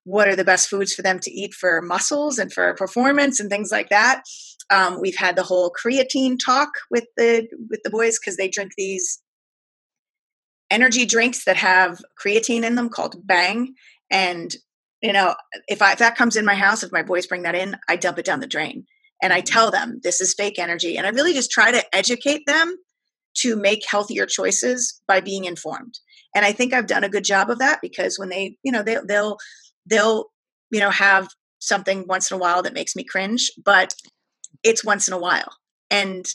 what 0.05 0.27
are 0.27 0.35
the 0.35 0.45
best 0.45 0.69
foods 0.69 0.93
for 0.93 1.01
them 1.01 1.19
to 1.19 1.31
eat 1.31 1.53
for 1.53 1.81
muscles 1.81 2.39
and 2.39 2.53
for 2.53 2.73
performance 2.75 3.39
and 3.39 3.49
things 3.49 3.71
like 3.71 3.89
that 3.89 4.23
um, 4.71 4.99
we've 4.99 5.17
had 5.17 5.35
the 5.35 5.43
whole 5.43 5.71
creatine 5.71 6.37
talk 6.43 6.69
with 6.89 7.05
the 7.17 7.47
with 7.69 7.81
the 7.83 7.89
boys 7.89 8.17
because 8.19 8.37
they 8.37 8.47
drink 8.47 8.71
these 8.77 9.21
energy 10.71 11.05
drinks 11.05 11.45
that 11.45 11.57
have 11.57 11.99
creatine 12.23 12.63
in 12.63 12.75
them 12.75 12.89
called 12.89 13.15
Bang. 13.25 13.75
And 14.11 14.55
you 15.01 15.13
know, 15.13 15.35
if, 15.67 15.81
I, 15.81 15.91
if 15.91 15.99
that 15.99 16.15
comes 16.15 16.35
in 16.35 16.45
my 16.45 16.55
house, 16.55 16.81
if 16.81 16.91
my 16.91 17.03
boys 17.03 17.27
bring 17.27 17.43
that 17.43 17.53
in, 17.53 17.77
I 17.87 17.95
dump 17.95 18.17
it 18.17 18.25
down 18.25 18.39
the 18.39 18.47
drain 18.47 18.85
and 19.21 19.31
I 19.33 19.41
tell 19.41 19.69
them 19.69 19.99
this 20.01 20.19
is 20.19 20.33
fake 20.33 20.57
energy. 20.57 20.97
And 20.97 21.05
I 21.05 21.11
really 21.11 21.33
just 21.33 21.51
try 21.51 21.71
to 21.71 21.95
educate 21.95 22.41
them 22.47 22.75
to 23.39 23.55
make 23.55 23.87
healthier 23.87 24.25
choices 24.25 25.01
by 25.07 25.19
being 25.19 25.45
informed. 25.45 25.99
And 26.33 26.43
I 26.43 26.53
think 26.53 26.73
I've 26.73 26.87
done 26.87 27.03
a 27.03 27.09
good 27.09 27.23
job 27.23 27.49
of 27.49 27.59
that 27.59 27.79
because 27.81 28.17
when 28.17 28.29
they, 28.29 28.57
you 28.63 28.71
know, 28.71 28.81
they, 28.81 28.97
they'll, 29.07 29.37
they'll, 29.85 30.25
you 30.71 30.79
know, 30.79 30.89
have 30.89 31.29
something 31.59 32.05
once 32.07 32.31
in 32.31 32.35
a 32.35 32.39
while 32.39 32.63
that 32.63 32.73
makes 32.73 32.95
me 32.95 33.03
cringe, 33.03 33.51
but 33.63 33.93
it's 34.63 34.83
once 34.83 35.07
in 35.07 35.13
a 35.13 35.19
while. 35.19 35.51
And 35.89 36.25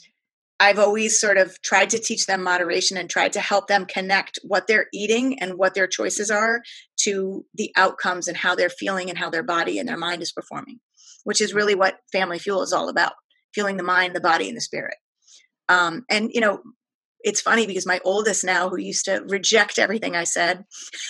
I've 0.59 0.79
always 0.79 1.19
sort 1.19 1.39
of 1.39 1.61
tried 1.63 1.91
to 1.91 1.99
teach 1.99 2.27
them 2.27 2.43
moderation 2.43 2.99
and 2.99 3.09
tried 3.09 3.33
to 3.33 3.41
help 3.41 3.67
them 3.67 3.87
connect 3.87 4.39
what 4.43 4.67
they're 4.67 4.89
eating 4.93 5.39
and 5.41 5.55
what 5.55 5.75
their 5.75 5.87
choices 5.87 6.31
are 6.31 6.61
to 6.99 7.47
the 7.55 7.73
outcomes 7.77 8.29
and 8.29 8.37
how 8.37 8.55
they're 8.55 8.69
feeling 8.69 9.09
and 9.09 9.19
how 9.19 9.31
their 9.31 9.43
body 9.43 9.79
and 9.79 9.89
their 9.89 9.97
mind 9.97 10.21
is 10.21 10.33
performing, 10.33 10.79
which 11.25 11.41
is 11.41 11.55
really 11.55 11.75
what 11.75 12.01
Family 12.13 12.39
Fuel 12.39 12.63
is 12.63 12.75
all 12.75 12.91
about 12.91 13.13
feeling 13.55 13.79
the 13.79 13.83
mind, 13.83 14.15
the 14.15 14.21
body, 14.21 14.49
and 14.49 14.57
the 14.57 14.61
spirit. 14.61 14.97
Um, 15.69 16.05
and, 16.11 16.31
you 16.33 16.41
know, 16.41 16.61
it's 17.23 17.41
funny 17.41 17.67
because 17.67 17.87
my 17.87 18.01
oldest 18.05 18.45
now, 18.45 18.69
who 18.69 18.79
used 18.79 19.05
to 19.05 19.23
reject 19.29 19.79
everything 19.79 20.17
I 20.17 20.25
said, 20.25 20.65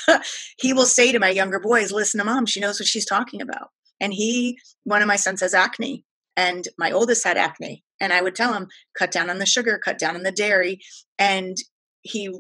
he 0.59 0.73
will 0.73 0.87
say 0.87 1.13
to 1.13 1.19
my 1.19 1.31
younger 1.31 1.61
boys, 1.61 1.93
Listen 1.93 2.19
to 2.19 2.25
mom, 2.25 2.47
she 2.47 2.61
knows 2.61 2.81
what 2.81 2.89
she's 2.89 3.07
talking 3.07 3.41
about. 3.41 3.69
And 4.01 4.15
he, 4.15 4.59
one 4.85 5.03
of 5.03 5.09
my 5.09 5.17
sons 5.17 5.41
has 5.41 5.55
acne, 5.55 6.05
and 6.37 6.69
my 6.79 6.91
oldest 6.91 7.25
had 7.25 7.37
acne 7.37 7.85
and 8.01 8.13
i 8.13 8.23
would 8.23 8.35
tell 8.35 8.55
him 8.55 8.69
cut 8.99 9.11
down 9.11 9.31
on 9.31 9.39
the 9.39 9.47
sugar 9.47 9.81
cut 9.85 9.99
down 9.99 10.17
on 10.17 10.23
the 10.23 10.33
dairy 10.33 10.79
and 11.19 11.57
he 12.03 12.31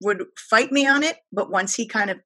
would 0.00 0.24
fight 0.50 0.72
me 0.72 0.86
on 0.86 1.02
it 1.02 1.18
but 1.32 1.50
once 1.50 1.74
he 1.74 1.86
kind 1.86 2.10
of 2.10 2.18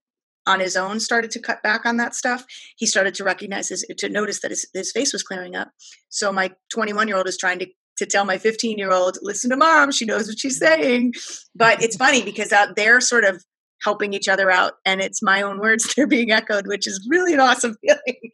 on 0.47 0.61
his 0.61 0.77
own 0.77 1.01
started 1.01 1.31
to 1.31 1.41
cut 1.41 1.63
back 1.63 1.87
on 1.87 1.97
that 1.97 2.15
stuff 2.15 2.45
he 2.77 2.87
started 2.87 3.15
to 3.15 3.25
recognize 3.25 3.69
his 3.69 3.85
to 3.97 4.09
notice 4.09 4.41
that 4.41 4.51
his, 4.51 4.67
his 4.75 4.93
face 4.93 5.13
was 5.13 5.23
clearing 5.23 5.57
up 5.57 5.71
so 6.09 6.31
my 6.31 6.51
21 6.73 7.09
year 7.09 7.17
old 7.17 7.29
is 7.29 7.39
trying 7.39 7.59
to 7.59 7.67
to 7.99 8.07
tell 8.07 8.25
my 8.25 8.39
15 8.39 8.79
year 8.79 8.93
old 8.93 9.19
listen 9.23 9.51
to 9.51 9.57
mom 9.57 9.93
she 9.93 10.05
knows 10.05 10.29
what 10.29 10.39
she's 10.39 10.59
saying. 10.59 11.15
But 11.55 11.83
it's 11.83 11.97
funny 11.97 12.23
because 12.23 12.53
out 12.53 12.77
they're 12.77 13.01
sort 13.01 13.25
of 13.25 13.43
helping 13.83 14.15
each 14.15 14.29
other 14.29 14.51
out 14.51 14.75
and 14.85 15.01
it's 15.01 15.23
my 15.23 15.43
own 15.43 15.59
words 15.61 15.93
they're 15.97 16.07
being 16.07 16.31
echoed 16.31 16.67
which 16.67 16.87
is 16.87 17.07
really 17.11 17.35
an 17.35 17.41
awesome 17.41 17.75
feeling. 17.81 17.99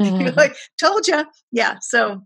Mm-hmm. 0.00 0.38
like 0.38 0.56
told 0.80 1.06
you 1.06 1.22
yeah 1.52 1.76
so 1.82 2.22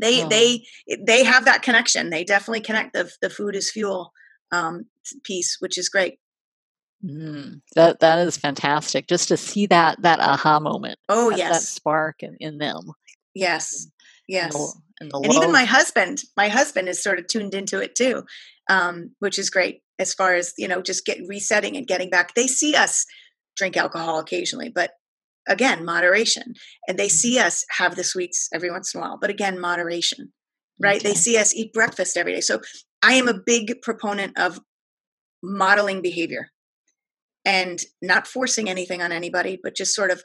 they 0.00 0.24
oh. 0.24 0.28
they 0.28 0.64
they 1.04 1.24
have 1.24 1.44
that 1.46 1.62
connection. 1.62 2.10
They 2.10 2.24
definitely 2.24 2.60
connect. 2.60 2.92
The 2.92 3.10
the 3.20 3.30
food 3.30 3.56
is 3.56 3.70
fuel 3.70 4.12
um, 4.52 4.86
piece 5.24 5.56
which 5.60 5.78
is 5.78 5.88
great. 5.88 6.18
Mm, 7.04 7.60
that 7.74 8.00
that 8.00 8.26
is 8.26 8.36
fantastic. 8.36 9.08
Just 9.08 9.28
to 9.28 9.36
see 9.36 9.66
that 9.66 10.00
that 10.02 10.20
aha 10.20 10.60
moment 10.60 10.98
oh 11.08 11.30
that, 11.30 11.38
yes. 11.38 11.52
that 11.52 11.62
spark 11.62 12.22
in, 12.22 12.36
in 12.40 12.58
them. 12.58 12.92
Yes 13.34 13.88
yes. 14.28 14.54
and, 15.00 15.12
and, 15.12 15.24
and 15.24 15.34
even 15.34 15.52
my 15.52 15.64
husband 15.64 16.22
my 16.36 16.48
husband 16.48 16.88
is 16.88 17.02
sort 17.02 17.18
of 17.18 17.26
tuned 17.26 17.54
into 17.54 17.80
it 17.80 17.94
too 17.94 18.24
um, 18.68 19.12
which 19.18 19.38
is 19.38 19.50
great 19.50 19.82
as 19.98 20.14
far 20.14 20.34
as 20.34 20.52
you 20.58 20.68
know 20.68 20.82
just 20.82 21.04
get 21.04 21.18
resetting 21.26 21.76
and 21.76 21.86
getting 21.86 22.10
back. 22.10 22.34
They 22.34 22.46
see 22.46 22.74
us 22.74 23.04
drink 23.56 23.76
alcohol 23.76 24.18
occasionally 24.18 24.70
but 24.74 24.92
again 25.48 25.84
moderation. 25.84 26.54
And 26.88 26.98
they 26.98 27.06
mm-hmm. 27.06 27.16
see 27.16 27.38
us 27.38 27.64
have 27.70 27.96
the 27.96 28.04
sweets 28.04 28.48
every 28.52 28.70
once 28.70 28.94
in 28.94 29.00
a 29.00 29.02
while 29.02 29.18
but 29.20 29.30
again 29.30 29.60
moderation 29.60 30.32
right? 30.78 30.96
Okay. 30.96 31.08
they 31.08 31.14
see 31.14 31.38
us 31.38 31.54
eat 31.54 31.72
breakfast 31.72 32.16
every 32.16 32.34
day. 32.34 32.40
So 32.40 32.60
i 33.02 33.14
am 33.14 33.28
a 33.28 33.34
big 33.34 33.82
proponent 33.82 34.38
of 34.38 34.60
modeling 35.42 36.02
behavior 36.02 36.50
and 37.44 37.80
not 38.02 38.26
forcing 38.26 38.68
anything 38.68 39.00
on 39.00 39.12
anybody 39.12 39.58
but 39.62 39.76
just 39.76 39.94
sort 39.94 40.10
of 40.10 40.22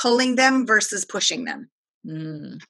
pulling 0.00 0.36
them 0.36 0.66
versus 0.66 1.04
pushing 1.04 1.44
them. 1.44 1.70
Mm. 2.06 2.60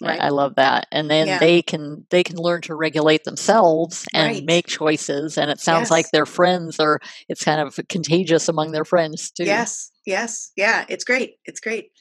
Right. 0.00 0.20
I 0.20 0.28
love 0.28 0.56
that. 0.56 0.86
And 0.92 1.10
then 1.10 1.26
yeah. 1.26 1.38
they 1.38 1.62
can 1.62 2.04
they 2.10 2.22
can 2.22 2.36
learn 2.36 2.60
to 2.62 2.74
regulate 2.74 3.24
themselves 3.24 4.04
and 4.12 4.34
right. 4.34 4.44
make 4.44 4.66
choices. 4.66 5.38
And 5.38 5.50
it 5.50 5.58
sounds 5.58 5.84
yes. 5.84 5.90
like 5.90 6.10
their 6.10 6.26
friends 6.26 6.78
are 6.78 7.00
it's 7.28 7.44
kind 7.44 7.60
of 7.60 7.78
contagious 7.88 8.48
among 8.48 8.72
their 8.72 8.84
friends 8.84 9.30
too. 9.30 9.44
Yes, 9.44 9.90
yes, 10.04 10.52
yeah. 10.54 10.84
It's 10.88 11.04
great. 11.04 11.36
It's 11.46 11.60
great 11.60 11.92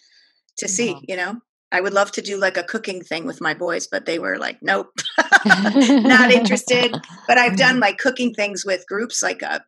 to 0.58 0.67
see, 0.67 0.89
yeah. 0.89 0.99
you 1.08 1.15
know. 1.15 1.39
I 1.71 1.81
would 1.81 1.93
love 1.93 2.12
to 2.13 2.21
do 2.21 2.38
like 2.38 2.58
a 2.58 2.63
cooking 2.63 3.01
thing 3.01 3.25
with 3.25 3.41
my 3.41 3.53
boys, 3.53 3.88
but 3.88 4.05
they 4.05 4.19
were 4.19 4.38
like, 4.38 4.58
nope, 4.62 4.88
not 5.45 6.31
interested. 6.31 6.95
But 7.27 7.38
I've 7.38 7.58
done 7.58 7.79
like 7.79 7.97
cooking 7.97 8.34
things 8.34 8.63
with 8.63 8.88
groups 8.88 9.23
like 9.23 9.41
uh, 9.41 9.60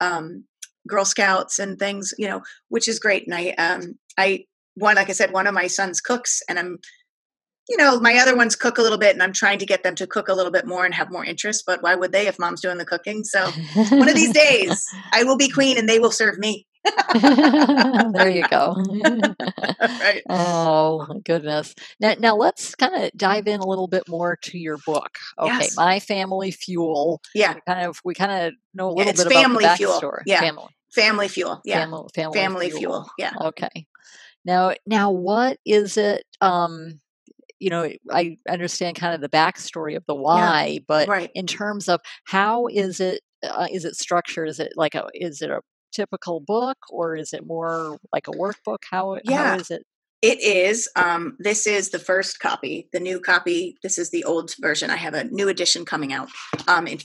um, 0.00 0.44
Girl 0.88 1.04
Scouts 1.04 1.58
and 1.58 1.78
things, 1.78 2.12
you 2.18 2.28
know, 2.28 2.42
which 2.68 2.88
is 2.88 2.98
great. 2.98 3.26
And 3.26 3.34
I, 3.34 3.50
um, 3.52 3.96
I, 4.18 4.44
one, 4.74 4.96
like 4.96 5.08
I 5.08 5.12
said, 5.12 5.32
one 5.32 5.46
of 5.46 5.54
my 5.54 5.68
sons 5.68 6.00
cooks, 6.00 6.42
and 6.48 6.58
I'm 6.58 6.78
you 7.68 7.76
know, 7.76 7.98
my 8.00 8.16
other 8.16 8.36
ones 8.36 8.54
cook 8.56 8.78
a 8.78 8.82
little 8.82 8.98
bit 8.98 9.14
and 9.14 9.22
I'm 9.22 9.32
trying 9.32 9.58
to 9.58 9.66
get 9.66 9.82
them 9.82 9.94
to 9.96 10.06
cook 10.06 10.28
a 10.28 10.34
little 10.34 10.52
bit 10.52 10.66
more 10.66 10.84
and 10.84 10.94
have 10.94 11.10
more 11.10 11.24
interest, 11.24 11.64
but 11.66 11.82
why 11.82 11.94
would 11.94 12.12
they 12.12 12.26
if 12.26 12.38
mom's 12.38 12.60
doing 12.60 12.78
the 12.78 12.84
cooking? 12.84 13.24
So 13.24 13.50
one 13.90 14.08
of 14.08 14.14
these 14.14 14.32
days 14.32 14.84
I 15.12 15.24
will 15.24 15.36
be 15.36 15.48
queen 15.48 15.76
and 15.78 15.88
they 15.88 15.98
will 15.98 16.12
serve 16.12 16.38
me. 16.38 16.66
there 17.20 18.30
you 18.30 18.46
go. 18.48 18.76
right. 19.80 20.22
Oh 20.28 21.20
goodness. 21.24 21.74
Now, 21.98 22.14
now 22.18 22.36
let's 22.36 22.74
kind 22.76 22.94
of 22.94 23.10
dive 23.16 23.48
in 23.48 23.58
a 23.60 23.66
little 23.66 23.88
bit 23.88 24.04
more 24.08 24.36
to 24.42 24.58
your 24.58 24.78
book. 24.86 25.10
Okay, 25.38 25.48
Yes. 25.52 25.76
my 25.76 25.98
family 25.98 26.52
fuel. 26.52 27.20
Yeah. 27.34 27.54
We 27.54 27.60
kind 27.66 27.86
of 27.88 27.98
we 28.04 28.14
kind 28.14 28.30
of 28.30 28.52
know 28.74 28.88
a 28.88 28.92
little 28.92 29.10
it's 29.10 29.22
bit 29.24 29.32
about 29.32 29.42
family 29.42 29.64
the 29.64 29.76
fuel. 29.76 30.00
Yeah. 30.26 30.40
Family, 30.40 30.64
Family 30.94 31.28
fuel. 31.28 31.60
Yeah. 31.64 31.80
family, 31.80 32.08
family, 32.14 32.38
Family 32.38 32.70
fuel. 32.70 33.06
Yeah. 33.18 33.32
Okay. 33.40 33.86
Now, 34.44 34.72
now, 34.86 35.10
what 35.10 35.58
is 35.66 35.96
it? 35.96 36.24
Um, 36.40 37.00
you 37.58 37.70
know, 37.70 37.90
I 38.10 38.38
understand 38.48 38.96
kind 38.96 39.14
of 39.14 39.20
the 39.20 39.28
backstory 39.28 39.96
of 39.96 40.04
the 40.06 40.14
why, 40.14 40.80
but 40.86 41.08
Right. 41.08 41.30
in 41.34 41.46
terms 41.46 41.88
of 41.88 42.00
how 42.26 42.66
is 42.66 43.00
it? 43.00 43.20
Uh, 43.42 43.66
is 43.72 43.84
it 43.84 43.94
structured? 43.96 44.48
Is 44.48 44.60
it 44.60 44.72
like 44.76 44.94
a? 44.94 45.06
Is 45.14 45.42
it 45.42 45.50
a 45.50 45.60
typical 45.92 46.40
book, 46.40 46.76
or 46.90 47.16
is 47.16 47.32
it 47.32 47.46
more 47.46 47.98
like 48.12 48.28
a 48.28 48.32
workbook? 48.32 48.78
How 48.90 49.18
Yeah. 49.24 49.52
how 49.54 49.58
is 49.58 49.70
it? 49.70 49.82
It 50.22 50.40
is. 50.40 50.88
Um, 50.96 51.36
this 51.38 51.66
is 51.66 51.90
the 51.90 51.98
first 51.98 52.40
copy. 52.40 52.88
The 52.92 53.00
new 53.00 53.20
copy. 53.20 53.76
This 53.82 53.98
is 53.98 54.10
the 54.10 54.24
old 54.24 54.54
version. 54.60 54.90
I 54.90 54.96
have 54.96 55.14
a 55.14 55.24
new 55.24 55.48
edition 55.48 55.84
coming 55.84 56.12
out. 56.12 56.28
Um, 56.66 56.86
in, 56.86 56.98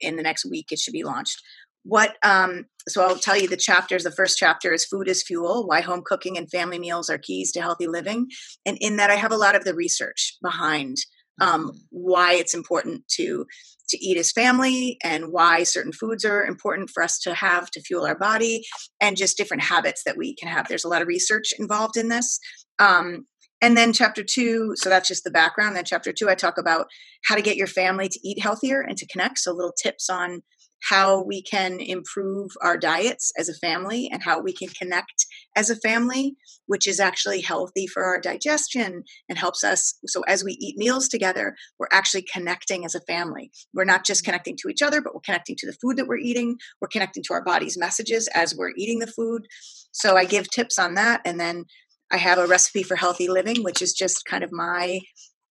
in 0.00 0.16
the 0.16 0.22
next 0.22 0.44
week, 0.44 0.66
it 0.70 0.78
should 0.78 0.92
be 0.92 1.02
launched. 1.04 1.42
What? 1.84 2.16
Um, 2.22 2.66
so 2.88 3.02
I'll 3.02 3.16
tell 3.16 3.36
you 3.36 3.48
the 3.48 3.56
chapters. 3.56 4.04
The 4.04 4.10
first 4.10 4.38
chapter 4.38 4.72
is 4.72 4.84
"Food 4.84 5.08
is 5.08 5.22
Fuel: 5.22 5.66
Why 5.66 5.80
Home 5.80 6.02
Cooking 6.04 6.36
and 6.36 6.50
Family 6.50 6.78
Meals 6.78 7.10
Are 7.10 7.18
Keys 7.18 7.52
to 7.52 7.60
Healthy 7.60 7.86
Living," 7.86 8.28
and 8.66 8.76
in 8.80 8.96
that, 8.96 9.10
I 9.10 9.16
have 9.16 9.32
a 9.32 9.36
lot 9.36 9.54
of 9.54 9.64
the 9.64 9.74
research 9.74 10.36
behind 10.42 10.96
um, 11.40 11.72
why 11.90 12.34
it's 12.34 12.54
important 12.54 13.06
to 13.16 13.46
to 13.88 14.04
eat 14.04 14.18
as 14.18 14.32
family 14.32 14.98
and 15.02 15.32
why 15.32 15.62
certain 15.62 15.92
foods 15.92 16.24
are 16.24 16.44
important 16.44 16.90
for 16.90 17.02
us 17.02 17.18
to 17.18 17.32
have 17.32 17.70
to 17.70 17.80
fuel 17.80 18.04
our 18.04 18.18
body 18.18 18.62
and 19.00 19.16
just 19.16 19.38
different 19.38 19.62
habits 19.62 20.02
that 20.04 20.18
we 20.18 20.34
can 20.34 20.48
have. 20.48 20.68
There's 20.68 20.84
a 20.84 20.88
lot 20.88 21.00
of 21.00 21.08
research 21.08 21.54
involved 21.58 21.96
in 21.96 22.08
this. 22.08 22.38
Um, 22.78 23.26
and 23.62 23.76
then 23.76 23.92
chapter 23.92 24.22
two 24.22 24.74
so 24.76 24.88
that's 24.88 25.08
just 25.08 25.24
the 25.24 25.30
background. 25.30 25.74
Then 25.74 25.84
chapter 25.84 26.12
two 26.12 26.28
i 26.28 26.34
talk 26.34 26.58
about 26.58 26.86
how 27.24 27.34
to 27.34 27.42
get 27.42 27.56
your 27.56 27.66
family 27.66 28.08
to 28.08 28.20
eat 28.22 28.42
healthier 28.42 28.80
and 28.80 28.96
to 28.98 29.06
connect. 29.06 29.38
So 29.38 29.52
little 29.52 29.72
tips 29.72 30.10
on 30.10 30.42
how 30.82 31.22
we 31.22 31.42
can 31.42 31.80
improve 31.80 32.50
our 32.62 32.76
diets 32.76 33.32
as 33.38 33.48
a 33.48 33.54
family 33.54 34.08
and 34.12 34.22
how 34.22 34.40
we 34.40 34.52
can 34.52 34.68
connect 34.68 35.26
as 35.56 35.70
a 35.70 35.76
family 35.76 36.36
which 36.66 36.86
is 36.86 37.00
actually 37.00 37.40
healthy 37.40 37.86
for 37.86 38.04
our 38.04 38.20
digestion 38.20 39.02
and 39.28 39.38
helps 39.38 39.64
us 39.64 39.94
so 40.06 40.22
as 40.28 40.44
we 40.44 40.52
eat 40.60 40.76
meals 40.76 41.08
together 41.08 41.56
we're 41.78 41.88
actually 41.92 42.22
connecting 42.22 42.84
as 42.84 42.94
a 42.94 43.00
family. 43.00 43.50
We're 43.74 43.84
not 43.84 44.04
just 44.04 44.24
connecting 44.24 44.56
to 44.58 44.68
each 44.68 44.82
other 44.82 45.00
but 45.00 45.14
we're 45.14 45.20
connecting 45.20 45.56
to 45.56 45.66
the 45.66 45.76
food 45.80 45.96
that 45.96 46.06
we're 46.06 46.18
eating. 46.18 46.56
We're 46.80 46.88
connecting 46.88 47.22
to 47.24 47.34
our 47.34 47.42
body's 47.42 47.78
messages 47.78 48.28
as 48.34 48.54
we're 48.54 48.72
eating 48.76 48.98
the 48.98 49.06
food. 49.06 49.46
So 49.92 50.16
i 50.16 50.24
give 50.24 50.50
tips 50.50 50.78
on 50.78 50.94
that 50.94 51.20
and 51.24 51.40
then 51.40 51.64
i 52.10 52.16
have 52.16 52.38
a 52.38 52.46
recipe 52.46 52.82
for 52.82 52.96
healthy 52.96 53.28
living 53.28 53.62
which 53.62 53.82
is 53.82 53.92
just 53.92 54.24
kind 54.24 54.44
of 54.44 54.52
my 54.52 55.00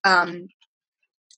um, 0.03 0.47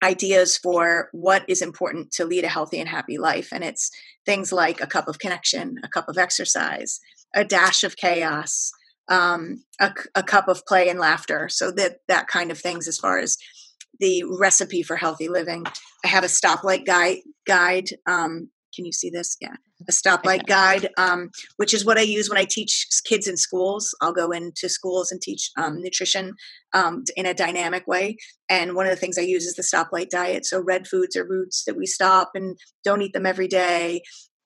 ideas 0.04 0.58
for 0.58 1.10
what 1.12 1.44
is 1.48 1.62
important 1.62 2.12
to 2.12 2.26
lead 2.26 2.44
a 2.44 2.50
healthy 2.50 2.80
and 2.80 2.90
happy 2.90 3.18
life 3.18 3.50
and 3.52 3.64
it's 3.64 3.92
things 4.26 4.52
like 4.52 4.80
a 4.82 4.88
cup 4.88 5.08
of 5.08 5.20
connection 5.20 5.76
a 5.84 5.90
cup 5.90 6.08
of 6.08 6.18
exercise 6.18 7.00
a 7.36 7.44
dash 7.44 7.84
of 7.84 7.98
chaos 7.98 8.72
um, 9.10 9.64
a, 9.82 9.92
a 10.16 10.24
cup 10.24 10.48
of 10.48 10.66
play 10.66 10.88
and 10.88 11.00
laughter 11.00 11.50
so 11.50 11.72
that 11.72 11.98
that 12.08 12.28
kind 12.28 12.52
of 12.52 12.60
things 12.60 12.88
as 12.88 12.98
far 12.98 13.18
as 13.18 13.38
the 14.00 14.24
recipe 14.40 14.82
for 14.82 14.96
healthy 14.96 15.28
living. 15.28 15.66
I 16.04 16.08
have 16.08 16.24
a 16.24 16.28
stoplight 16.28 16.86
guide 16.86 17.18
guide 17.46 17.90
um, 18.08 18.50
can 18.74 18.86
you 18.86 18.92
see 18.92 19.10
this? 19.10 19.38
Yeah. 19.40 19.56
A 19.88 19.92
stoplight 19.92 20.46
guide 20.46 20.90
um, 20.98 21.30
which 21.58 21.74
is 21.74 21.86
what 21.86 21.98
i 21.98 22.02
use 22.02 22.30
when 22.30 22.38
i 22.38 22.46
teach 22.46 22.88
kids 23.06 23.28
in 23.28 23.38
schools. 23.38 23.96
I'll 24.02 24.14
go 24.14 24.32
into 24.32 24.70
schools 24.70 25.12
and 25.12 25.22
teach 25.22 25.52
um, 25.58 25.82
nutrition 25.82 26.34
um, 26.74 27.04
in 27.16 27.26
a 27.26 27.34
dynamic 27.34 27.88
way. 27.88 28.18
And 28.50 28.76
one 28.76 28.86
of 28.86 28.92
the 28.92 28.98
things 28.98 29.18
i 29.18 29.22
use 29.22 29.46
is 29.46 29.56
the 29.56 29.64
stoplight 29.64 30.10
diet. 30.10 30.46
So 30.46 30.62
red 30.62 30.88
foods 30.88 31.16
are 31.16 31.28
roots 31.28 31.64
that 31.66 31.78
we 31.78 31.86
stop 31.86 32.32
and 32.36 32.58
don't 32.84 33.02
eat 33.02 33.14
them 33.14 33.26
every 33.26 33.48
day. 33.48 34.02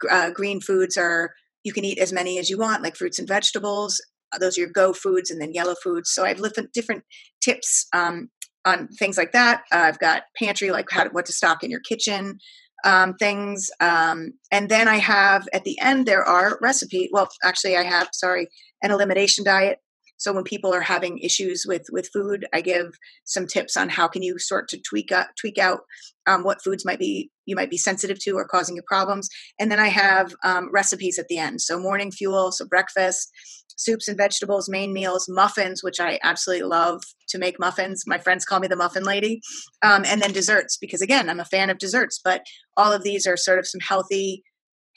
Uh, 0.09 0.29
green 0.31 0.61
foods 0.61 0.97
are 0.97 1.31
you 1.63 1.73
can 1.73 1.85
eat 1.85 1.97
as 1.97 2.13
many 2.13 2.39
as 2.39 2.49
you 2.49 2.57
want 2.57 2.83
like 2.83 2.95
fruits 2.95 3.19
and 3.19 3.27
vegetables. 3.27 4.01
Uh, 4.33 4.37
those 4.37 4.57
are 4.57 4.61
your 4.61 4.69
go 4.69 4.93
foods 4.93 5.31
and 5.31 5.41
then 5.41 5.53
yellow 5.53 5.75
foods. 5.83 6.11
So 6.11 6.25
i've 6.25 6.41
different 6.41 6.73
different 6.73 7.03
tips 7.41 7.87
um, 7.93 8.29
on 8.65 8.87
things 8.87 9.17
like 9.17 9.31
that. 9.31 9.63
Uh, 9.71 9.79
i've 9.79 9.99
got 9.99 10.23
pantry 10.37 10.71
like 10.71 10.89
how 10.89 11.05
to, 11.05 11.09
what 11.09 11.25
to 11.25 11.33
stock 11.33 11.63
in 11.63 11.71
your 11.71 11.81
kitchen 11.81 12.39
um, 12.83 13.13
things 13.15 13.69
um, 13.79 14.31
and 14.51 14.69
then 14.69 14.87
i 14.87 14.97
have 14.97 15.47
at 15.53 15.63
the 15.63 15.79
end 15.79 16.05
there 16.05 16.23
are 16.23 16.57
recipe 16.61 17.09
well 17.11 17.29
actually 17.43 17.75
i 17.75 17.83
have 17.83 18.09
sorry 18.13 18.47
an 18.81 18.91
elimination 18.91 19.43
diet 19.43 19.79
so 20.23 20.31
when 20.31 20.45
people 20.45 20.73
are 20.73 20.81
having 20.81 21.17
issues 21.19 21.65
with 21.67 21.85
with 21.91 22.09
food 22.13 22.45
i 22.53 22.61
give 22.61 22.93
some 23.25 23.45
tips 23.45 23.75
on 23.75 23.89
how 23.89 24.07
can 24.07 24.23
you 24.23 24.39
sort 24.39 24.69
to 24.69 24.79
tweak 24.81 25.11
out 25.11 25.27
tweak 25.39 25.57
out 25.57 25.81
um, 26.25 26.43
what 26.43 26.63
foods 26.63 26.85
might 26.85 26.99
be 26.99 27.29
you 27.45 27.55
might 27.55 27.69
be 27.69 27.77
sensitive 27.77 28.17
to 28.19 28.31
or 28.31 28.47
causing 28.47 28.75
you 28.75 28.81
problems. 28.87 29.29
And 29.59 29.71
then 29.71 29.79
i 29.79 29.87
have 29.87 30.33
um, 30.43 30.69
recipes 30.71 31.19
at 31.19 31.27
the 31.27 31.37
end. 31.37 31.61
So 31.61 31.79
morning 31.79 32.11
fuel 32.11 32.51
so 32.51 32.65
breakfast 32.65 33.31
soups 33.75 34.07
and 34.07 34.17
vegetables 34.17 34.69
main 34.69 34.93
meals 34.93 35.27
muffins 35.27 35.83
which 35.83 35.99
i 35.99 36.19
absolutely 36.23 36.67
love 36.67 37.03
to 37.29 37.37
make 37.37 37.59
muffins. 37.59 38.03
My 38.07 38.17
friends 38.17 38.45
call 38.45 38.59
me 38.59 38.67
the 38.67 38.75
muffin 38.75 39.03
lady. 39.03 39.41
Um, 39.81 40.03
and 40.05 40.21
then 40.21 40.31
desserts 40.31 40.77
because 40.77 41.01
again 41.01 41.29
i'm 41.29 41.39
a 41.39 41.45
fan 41.45 41.69
of 41.69 41.77
desserts 41.77 42.19
but 42.23 42.45
all 42.77 42.91
of 42.91 43.03
these 43.03 43.27
are 43.27 43.37
sort 43.37 43.59
of 43.59 43.67
some 43.67 43.81
healthy 43.81 44.43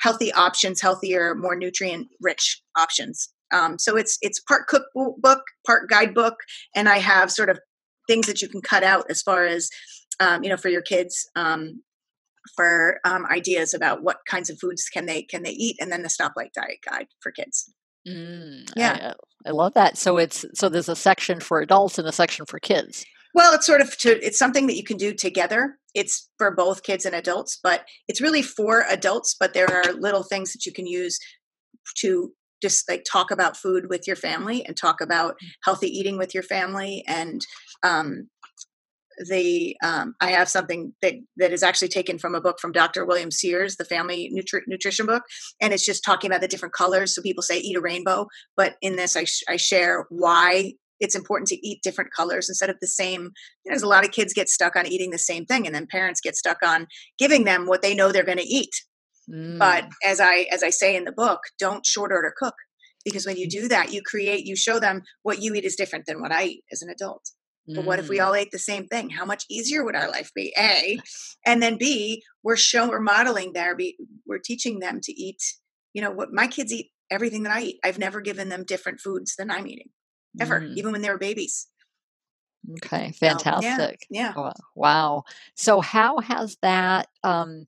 healthy 0.01 0.33
options 0.33 0.81
healthier 0.81 1.35
more 1.35 1.57
nutrient 1.57 2.09
rich 2.21 2.63
options 2.77 3.31
um, 3.53 3.79
so 3.79 3.97
it's 3.97 4.19
it's 4.23 4.41
part 4.41 4.67
cookbook 4.69 5.43
part 5.67 5.89
guidebook 5.89 6.37
and 6.75 6.89
i 6.89 6.99
have 6.99 7.31
sort 7.31 7.51
of 7.51 7.59
things 8.09 8.27
that 8.27 8.41
you 8.41 8.49
can 8.49 8.61
cut 8.61 8.83
out 8.83 9.05
as 9.11 9.23
far 9.23 9.45
as 9.45 9.69
um, 10.21 10.43
you 10.43 10.49
know 10.49 10.57
for 10.57 10.69
your 10.69 10.83
kids 10.83 11.29
um, 11.37 11.83
for 12.55 13.01
um, 13.05 13.27
ideas 13.27 13.75
about 13.75 14.03
what 14.03 14.19
kinds 14.29 14.49
of 14.49 14.59
foods 14.59 14.89
can 14.89 15.07
they 15.07 15.23
can 15.23 15.43
they 15.43 15.51
eat 15.51 15.77
and 15.81 15.91
then 15.91 16.03
the 16.03 16.09
stoplight 16.09 16.53
diet 16.55 16.79
guide 16.85 17.07
for 17.21 17.33
kids 17.33 17.73
Mm, 18.07 18.71
Yeah. 18.77 19.15
I, 19.45 19.49
I 19.49 19.53
love 19.53 19.75
that. 19.75 19.99
So 19.99 20.17
it's 20.17 20.45
so 20.55 20.69
there's 20.69 20.89
a 20.89 20.97
section 20.97 21.41
for 21.41 21.61
adults 21.61 21.99
and 21.99 22.07
a 22.07 22.13
section 22.13 22.47
for 22.47 22.59
kids. 22.59 23.05
Well, 23.35 23.53
it's 23.55 23.67
sort 23.67 23.81
of 23.81 23.97
to 23.99 24.25
it's 24.25 24.39
something 24.39 24.67
that 24.67 24.77
you 24.77 24.85
can 24.85 24.97
do 24.97 25.13
together. 25.13 25.79
It's 25.95 26.29
for 26.39 26.51
both 26.51 26.83
kids 26.83 27.05
and 27.05 27.15
adults, 27.15 27.59
but 27.63 27.85
it's 28.09 28.21
really 28.21 28.43
for 28.43 28.85
adults, 28.89 29.35
but 29.39 29.55
there 29.55 29.69
are 29.71 29.93
little 29.93 30.23
things 30.23 30.53
that 30.53 30.67
you 30.67 30.73
can 30.73 30.87
use 30.87 31.19
to 31.99 32.33
just 32.67 32.89
like 32.89 33.05
talk 33.11 33.31
about 33.31 33.57
food 33.57 33.89
with 33.89 34.07
your 34.07 34.17
family 34.17 34.65
and 34.67 34.77
talk 34.77 35.01
about 35.01 35.37
healthy 35.65 35.87
eating 35.87 36.19
with 36.19 36.35
your 36.35 36.43
family 36.43 37.05
and 37.07 37.47
um 37.83 38.29
the 39.29 39.77
um, 39.83 40.15
I 40.21 40.31
have 40.31 40.49
something 40.49 40.93
that 41.03 41.15
that 41.37 41.53
is 41.53 41.63
actually 41.63 41.89
taken 41.89 42.19
from 42.19 42.35
a 42.35 42.41
book 42.41 42.59
from 42.61 42.73
Dr. 42.73 43.05
William 43.05 43.31
Sears, 43.31 43.77
the 43.77 43.85
family 43.85 44.31
nutri- 44.35 44.67
nutrition 44.67 45.07
book, 45.07 45.23
and 45.61 45.73
it's 45.73 45.85
just 45.85 46.05
talking 46.05 46.31
about 46.31 46.41
the 46.41 46.49
different 46.49 46.75
colors. 46.75 47.15
So 47.15 47.23
people 47.23 47.43
say 47.43 47.59
eat 47.59 47.77
a 47.77 47.81
rainbow, 47.81 48.27
but 48.57 48.75
in 48.83 48.97
this 48.97 49.17
I, 49.17 49.25
sh- 49.25 49.45
I 49.49 49.57
share 49.57 50.07
why 50.11 50.75
it's 51.01 51.15
important 51.15 51.49
to 51.49 51.67
eat 51.67 51.83
different 51.83 52.13
colors 52.13 52.49
instead 52.49 52.71
of 52.71 52.77
the 52.81 52.87
same. 52.87 53.23
You 53.23 53.71
know, 53.71 53.73
there's 53.73 53.83
a 53.83 53.89
lot 53.89 54.05
of 54.05 54.13
kids 54.13 54.33
get 54.33 54.49
stuck 54.49 54.77
on 54.77 54.87
eating 54.87 55.11
the 55.11 55.19
same 55.19 55.47
thing, 55.47 55.67
and 55.67 55.75
then 55.75 55.87
parents 55.87 56.21
get 56.21 56.37
stuck 56.37 56.59
on 56.63 56.87
giving 57.19 57.45
them 57.45 57.67
what 57.67 57.83
they 57.83 57.95
know 57.95 58.13
they're 58.13 58.23
going 58.25 58.39
to 58.39 58.45
eat. 58.45 58.75
But 59.59 59.85
Mm, 59.85 59.91
as 60.05 60.21
I 60.21 60.47
as 60.53 60.63
I 60.63 60.71
say 60.71 60.97
in 60.97 61.05
the 61.05 61.13
book, 61.13 61.41
don't 61.59 61.87
short 61.87 62.13
order 62.13 62.33
cook 62.37 62.55
because 63.05 63.27
when 63.27 63.37
you 63.37 63.49
do 63.49 63.69
that, 63.69 63.93
you 63.93 64.03
create 64.03 64.45
you 64.47 64.57
show 64.57 64.79
them 64.81 65.03
what 65.23 65.41
you 65.41 65.55
eat 65.55 65.65
is 65.65 65.77
different 65.77 66.07
than 66.07 66.21
what 66.21 66.33
I 66.33 66.45
eat 66.45 66.65
as 66.73 66.83
an 66.83 66.91
adult. 66.91 67.31
But 67.75 67.85
what 67.85 67.99
if 67.99 68.09
we 68.09 68.19
mm, 68.19 68.25
all 68.25 68.35
ate 68.35 68.51
the 68.53 68.59
same 68.59 68.87
thing? 68.87 69.11
How 69.11 69.25
much 69.25 69.45
easier 69.51 69.85
would 69.85 69.97
our 69.97 70.09
life 70.11 70.31
be? 70.35 70.55
A, 70.59 70.99
and 71.45 71.63
then 71.63 71.77
B, 71.79 72.23
we're 72.43 72.57
showing, 72.57 72.91
we're 72.91 73.01
modeling 73.01 73.53
there. 73.53 73.77
Be, 73.77 73.97
we're 74.27 74.39
teaching 74.39 74.79
them 74.81 75.01
to 75.03 75.13
eat. 75.13 75.43
You 75.93 76.03
know 76.03 76.11
what? 76.11 76.33
My 76.33 76.47
kids 76.47 76.73
eat 76.73 76.91
everything 77.11 77.43
that 77.45 77.53
I 77.57 77.63
eat. 77.63 77.81
I've 77.85 77.99
never 77.99 78.21
given 78.21 78.49
them 78.49 78.65
different 78.65 79.01
foods 79.01 79.35
than 79.37 79.51
I'm 79.51 79.67
eating 79.67 79.91
ever, 80.41 80.61
mm. 80.61 80.77
even 80.77 80.93
when 80.93 81.03
they 81.03 81.11
were 81.11 81.19
babies. 81.19 81.69
Okay, 82.85 83.13
So, 83.13 83.45
yeah, 83.61 83.89
fantastic. 83.89 84.07
yeah. 84.11 84.35
Wow. 84.75 85.25
So 85.55 85.81
how 85.81 86.19
has 86.21 86.57
that 86.63 87.09
um 87.23 87.67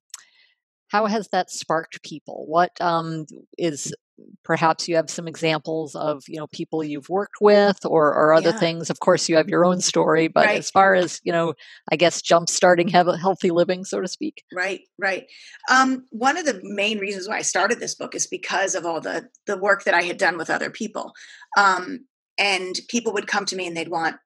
how 0.89 1.07
has 1.07 1.29
that 1.29 1.51
sparked 1.51 2.03
people? 2.03 2.45
What 2.47 2.73
um 2.81 3.27
is 3.57 3.95
perhaps 4.45 4.89
you 4.89 4.97
have 4.97 5.09
some 5.09 5.29
examples 5.29 5.95
of, 5.95 6.25
you 6.27 6.39
know, 6.39 6.49
people 6.49 6.83
you've 6.83 7.09
worked 7.09 7.37
with 7.41 7.79
or 7.85 8.13
or 8.13 8.33
other 8.35 8.51
Yeah. 8.51 8.59
things. 8.59 8.91
Of 8.91 8.99
course, 9.01 9.29
you 9.29 9.37
have 9.37 9.49
your 9.49 9.65
own 9.65 9.81
story, 9.81 10.27
but 10.29 10.47
Right. 10.47 10.59
as 10.59 10.71
far 10.71 10.95
as, 10.95 11.21
you 11.23 11.33
know, 11.33 11.55
I 11.93 11.97
guess 11.97 12.21
jump 12.21 12.49
starting 12.49 12.89
have 12.89 13.07
healthy 13.21 13.51
living, 13.51 13.85
so 13.85 14.01
to 14.01 14.09
speak. 14.09 14.43
Right, 14.53 14.81
right. 14.99 15.27
Um, 15.71 16.07
one 16.11 16.37
of 16.37 16.47
the 16.47 16.61
main 16.65 16.99
reasons 16.99 17.29
why 17.29 17.37
I 17.39 17.43
started 17.43 17.79
this 17.79 17.95
book 17.95 18.15
is 18.15 18.27
because 18.27 18.75
of 18.75 18.85
all 18.85 19.01
the 19.01 19.29
the 19.47 19.57
work 19.57 19.85
that 19.85 19.95
I 19.95 20.03
had 20.03 20.17
done 20.19 20.37
with 20.37 20.51
other 20.51 20.71
people. 20.71 21.13
Um, 21.57 22.07
and 22.39 22.75
people 22.89 23.13
would 23.13 23.27
come 23.27 23.45
to 23.47 23.57
me 23.57 23.67
and 23.67 23.77
they'd 23.77 23.89
want 23.89 24.17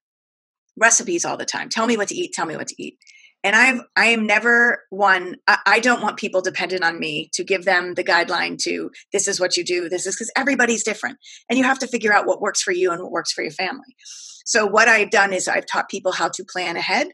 recipes 0.77 1.25
all 1.25 1.37
the 1.37 1.44
time. 1.44 1.68
Tell 1.68 1.87
me 1.87 1.96
what 1.96 2.09
to 2.09 2.14
eat. 2.14 2.33
Tell 2.33 2.46
me 2.46 2.57
what 2.57 2.68
to 2.68 2.83
eat. 2.83 2.98
And 3.44 3.57
I've 3.57 3.81
I 3.96 4.07
am 4.07 4.26
never 4.26 4.83
one. 4.90 5.37
I, 5.46 5.59
I, 5.66 5.81
don't 5.81 6.02
want 6.02 6.16
people 6.16 6.40
dependent 6.40 6.85
on 6.85 6.98
me 6.98 7.28
to 7.35 7.44
give 7.44 7.64
them 7.64 7.94
the 7.94 8.05
guideline 8.05 8.57
to 8.62 8.90
this 9.12 9.26
is 9.26 9.40
what 9.40 9.57
you 9.57 9.64
do. 9.64 9.88
This 9.88 10.07
is 10.07 10.14
because 10.14 10.31
everybody's 10.37 10.85
different, 10.85 11.18
and 11.48 11.59
you 11.59 11.64
have 11.64 11.78
to 11.81 11.87
figure 11.87 12.12
out 12.12 12.26
what 12.26 12.40
works 12.40 12.62
for 12.62 12.72
you 12.72 12.92
and 12.92 13.02
what 13.02 13.12
works 13.12 13.33
for 13.33 13.42
your 13.42 13.52
family. 13.52 13.96
So 14.44 14.66
what 14.66 14.88
I've 14.88 15.11
done 15.11 15.33
is 15.33 15.48
I've 15.48 15.66
taught 15.66 15.88
people 15.88 16.12
how 16.12 16.28
to 16.28 16.44
plan 16.44 16.76
ahead, 16.76 17.09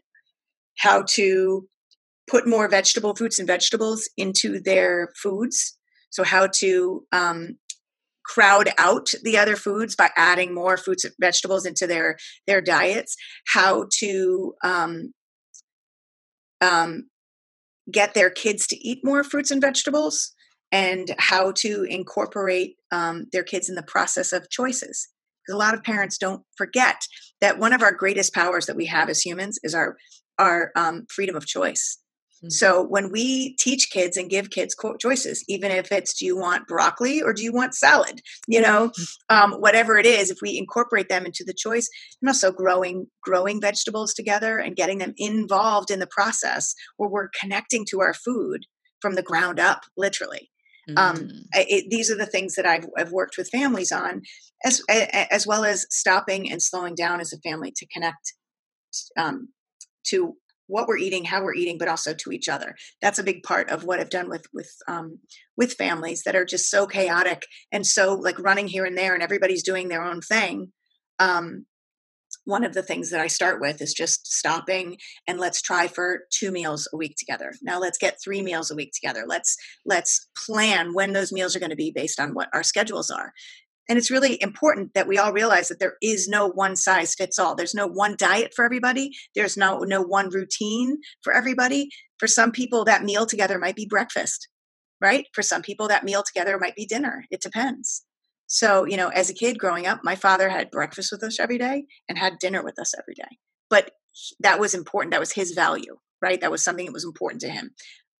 how 0.77 1.03
to 1.09 1.67
put 2.29 2.47
more 2.47 2.67
vegetable 2.67 3.15
fruits 3.15 3.39
and 3.39 3.47
vegetables 3.47 4.09
into 4.17 4.59
their 4.59 5.09
foods. 5.21 5.77
So 6.11 6.23
how 6.23 6.47
to 6.59 7.05
um, 7.11 7.57
crowd 8.25 8.69
out 8.77 9.09
the 9.23 9.37
other 9.37 9.55
foods 9.55 9.95
by 9.95 10.09
adding 10.15 10.53
more 10.53 10.77
fruits 10.77 11.03
and 11.03 11.13
vegetables 11.19 11.65
into 11.65 11.87
their 11.87 12.17
their 12.45 12.61
diets. 12.61 13.15
How 13.47 13.87
to 13.99 14.53
um, 14.63 15.13
um, 16.61 17.09
get 17.91 18.13
their 18.13 18.29
kids 18.29 18.67
to 18.67 18.77
eat 18.77 18.99
more 19.03 19.23
fruits 19.23 19.51
and 19.51 19.61
vegetables 19.61 20.33
and 20.71 21.15
how 21.17 21.51
to 21.51 21.83
incorporate 21.83 22.75
um, 22.91 23.25
their 23.31 23.43
kids 23.43 23.69
in 23.69 23.75
the 23.75 23.83
process 23.83 24.31
of 24.31 24.49
choices. 24.49 25.07
Because 25.45 25.55
a 25.55 25.57
lot 25.57 25.73
of 25.73 25.83
parents 25.83 26.17
don't 26.17 26.43
forget 26.57 27.01
that 27.41 27.57
one 27.57 27.73
of 27.73 27.81
our 27.81 27.91
greatest 27.91 28.33
powers 28.33 28.65
that 28.67 28.75
we 28.75 28.85
have 28.85 29.09
as 29.09 29.21
humans 29.21 29.59
is 29.63 29.73
our 29.73 29.97
our 30.37 30.71
um, 30.75 31.05
freedom 31.09 31.35
of 31.35 31.45
choice. 31.45 31.97
Mm-hmm. 32.39 32.49
So 32.49 32.83
when 32.83 33.11
we 33.11 33.55
teach 33.55 33.89
kids 33.91 34.15
and 34.15 34.29
give 34.29 34.49
kids 34.49 34.75
choices, 34.99 35.43
even 35.47 35.71
if 35.71 35.91
it's 35.91 36.17
do 36.17 36.25
you 36.25 36.37
want 36.37 36.67
broccoli 36.67 37.21
or 37.21 37.33
do 37.33 37.43
you 37.43 37.51
want 37.51 37.75
salad, 37.75 38.21
you 38.47 38.61
know, 38.61 38.89
mm-hmm. 38.89 39.53
um, 39.53 39.59
whatever 39.59 39.97
it 39.97 40.05
is, 40.05 40.29
if 40.29 40.37
we 40.41 40.57
incorporate 40.57 41.09
them 41.09 41.25
into 41.25 41.43
the 41.45 41.53
choice, 41.53 41.89
and 42.21 42.29
also 42.29 42.51
growing 42.51 43.07
growing 43.21 43.59
vegetables 43.59 44.13
together 44.13 44.57
and 44.57 44.75
getting 44.75 44.99
them 44.99 45.13
involved 45.17 45.91
in 45.91 45.99
the 45.99 46.07
process 46.07 46.73
where 46.97 47.09
we're 47.09 47.29
connecting 47.39 47.85
to 47.89 47.99
our 47.99 48.13
food 48.13 48.65
from 49.01 49.15
the 49.15 49.23
ground 49.23 49.59
up, 49.59 49.81
literally. 49.97 50.49
Um, 50.97 51.15
mm. 51.15 51.19
Um, 51.19 51.29
it, 51.53 51.89
these 51.89 52.09
are 52.09 52.17
the 52.17 52.25
things 52.25 52.55
that 52.55 52.65
I've, 52.65 52.87
I've 52.97 53.11
worked 53.11 53.37
with 53.37 53.49
families 53.49 53.91
on, 53.91 54.21
as 54.65 54.81
as 54.89 55.45
well 55.45 55.65
as 55.65 55.85
stopping 55.89 56.51
and 56.51 56.61
slowing 56.61 56.95
down 56.95 57.19
as 57.19 57.33
a 57.33 57.39
family 57.39 57.71
to 57.75 57.85
connect 57.93 58.33
um, 59.17 59.49
to 60.07 60.35
what 60.69 60.87
we're 60.87 60.97
eating, 60.97 61.25
how 61.25 61.43
we're 61.43 61.55
eating, 61.55 61.77
but 61.77 61.87
also 61.87 62.13
to 62.13 62.31
each 62.31 62.47
other. 62.47 62.75
That's 63.01 63.19
a 63.19 63.23
big 63.23 63.43
part 63.43 63.69
of 63.69 63.83
what 63.83 63.99
I've 63.99 64.09
done 64.09 64.29
with 64.29 64.45
with 64.53 64.71
um, 64.87 65.19
with 65.57 65.73
families 65.73 66.23
that 66.23 66.35
are 66.35 66.45
just 66.45 66.69
so 66.69 66.87
chaotic 66.87 67.45
and 67.71 67.85
so 67.85 68.13
like 68.13 68.39
running 68.39 68.67
here 68.67 68.85
and 68.85 68.97
there, 68.97 69.13
and 69.13 69.23
everybody's 69.23 69.63
doing 69.63 69.89
their 69.89 70.03
own 70.03 70.21
thing. 70.21 70.71
Um, 71.19 71.65
one 72.45 72.63
of 72.63 72.73
the 72.73 72.83
things 72.83 73.09
that 73.09 73.19
I 73.19 73.27
start 73.27 73.59
with 73.59 73.81
is 73.81 73.93
just 73.93 74.31
stopping 74.31 74.97
and 75.27 75.39
let's 75.39 75.61
try 75.61 75.87
for 75.87 76.21
two 76.31 76.51
meals 76.51 76.87
a 76.93 76.97
week 76.97 77.15
together. 77.17 77.51
Now 77.61 77.79
let's 77.79 77.97
get 77.97 78.21
three 78.23 78.41
meals 78.41 78.71
a 78.71 78.75
week 78.75 78.91
together. 78.93 79.23
Let's 79.27 79.57
let's 79.85 80.29
plan 80.37 80.93
when 80.93 81.13
those 81.13 81.31
meals 81.31 81.55
are 81.55 81.59
going 81.59 81.71
to 81.71 81.75
be 81.75 81.91
based 81.91 82.19
on 82.19 82.33
what 82.33 82.49
our 82.53 82.63
schedules 82.63 83.09
are. 83.09 83.33
And 83.89 83.97
it's 83.97 84.11
really 84.11 84.41
important 84.41 84.93
that 84.93 85.07
we 85.07 85.17
all 85.17 85.33
realize 85.33 85.67
that 85.67 85.79
there 85.79 85.95
is 86.01 86.27
no 86.27 86.47
one 86.47 86.75
size 86.75 87.15
fits 87.15 87.39
all. 87.39 87.55
There's 87.55 87.73
no 87.73 87.87
one 87.87 88.15
diet 88.17 88.53
for 88.55 88.63
everybody. 88.63 89.11
There's 89.35 89.57
no 89.57 89.79
no 89.79 90.01
one 90.01 90.29
routine 90.29 90.99
for 91.23 91.33
everybody. 91.33 91.89
For 92.19 92.27
some 92.27 92.51
people 92.51 92.85
that 92.85 93.03
meal 93.03 93.25
together 93.25 93.57
might 93.57 93.75
be 93.75 93.87
breakfast, 93.89 94.47
right? 95.01 95.25
For 95.33 95.41
some 95.41 95.63
people 95.63 95.87
that 95.87 96.03
meal 96.03 96.23
together 96.23 96.59
might 96.59 96.75
be 96.75 96.85
dinner. 96.85 97.25
It 97.31 97.41
depends. 97.41 98.05
So, 98.45 98.85
you 98.85 98.97
know, 98.97 99.09
as 99.09 99.29
a 99.29 99.33
kid 99.33 99.59
growing 99.59 99.87
up, 99.87 100.01
my 100.03 100.15
father 100.15 100.49
had 100.49 100.71
breakfast 100.71 101.11
with 101.11 101.23
us 101.23 101.39
every 101.39 101.57
day 101.57 101.85
and 102.07 102.17
had 102.17 102.39
dinner 102.39 102.63
with 102.63 102.79
us 102.79 102.93
every 102.97 103.13
day. 103.15 103.37
But 103.69 103.91
that 104.39 104.59
was 104.59 104.73
important. 104.73 105.11
That 105.11 105.19
was 105.19 105.33
his 105.33 105.51
value, 105.51 105.97
right? 106.21 106.41
That 106.41 106.51
was 106.51 106.63
something 106.63 106.85
that 106.85 106.93
was 106.93 107.05
important 107.05 107.41
to 107.41 107.49
him. 107.49 107.71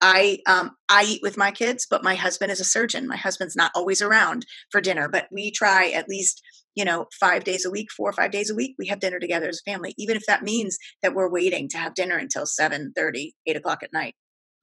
I 0.01 0.39
um, 0.47 0.71
I 0.89 1.03
eat 1.03 1.21
with 1.21 1.37
my 1.37 1.51
kids, 1.51 1.85
but 1.89 2.03
my 2.03 2.15
husband 2.15 2.51
is 2.51 2.59
a 2.59 2.65
surgeon. 2.65 3.07
My 3.07 3.17
husband's 3.17 3.55
not 3.55 3.71
always 3.75 4.01
around 4.01 4.45
for 4.71 4.81
dinner, 4.81 5.09
but 5.09 5.27
we 5.31 5.51
try 5.51 5.89
at 5.89 6.09
least 6.09 6.41
you 6.75 6.85
know 6.85 7.07
five 7.19 7.43
days 7.43 7.65
a 7.65 7.71
week, 7.71 7.87
four 7.91 8.09
or 8.09 8.13
five 8.13 8.31
days 8.31 8.49
a 8.49 8.55
week. 8.55 8.75
We 8.77 8.87
have 8.87 8.99
dinner 8.99 9.19
together 9.19 9.49
as 9.49 9.61
a 9.65 9.69
family, 9.69 9.93
even 9.97 10.15
if 10.15 10.25
that 10.27 10.43
means 10.43 10.77
that 11.01 11.13
we're 11.13 11.29
waiting 11.29 11.67
to 11.69 11.77
have 11.77 11.95
dinner 11.95 12.17
until 12.17 12.45
7 12.45 12.93
30, 12.95 13.33
8 13.45 13.55
o'clock 13.57 13.83
at 13.83 13.93
night. 13.93 14.15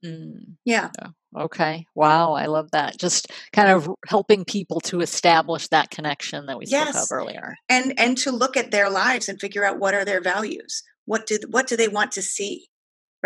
Mm. 0.05 0.57
Yeah. 0.65 0.91
Okay. 1.37 1.87
Wow. 1.95 2.33
I 2.33 2.47
love 2.47 2.71
that. 2.73 2.99
Just 2.99 3.33
kind 3.53 3.71
of 3.71 3.89
helping 4.07 4.45
people 4.45 4.81
to 4.83 5.01
establish 5.01 5.69
that 5.69 5.91
connection 5.91 6.47
that 6.47 6.59
we 6.59 6.67
yes. 6.67 6.91
spoke 6.91 7.03
of 7.03 7.09
earlier. 7.13 7.57
And 7.69 7.99
and 7.99 8.17
to 8.19 8.31
look 8.31 8.57
at 8.57 8.71
their 8.71 8.89
lives 8.89 9.29
and 9.29 9.41
figure 9.41 9.65
out 9.65 9.79
what 9.79 9.95
are 9.95 10.05
their 10.05 10.21
values. 10.21 10.83
What 11.05 11.27
do 11.27 11.39
what 11.51 11.67
do 11.67 11.77
they 11.77 11.89
want 11.89 12.13
to 12.13 12.23
see? 12.23 12.69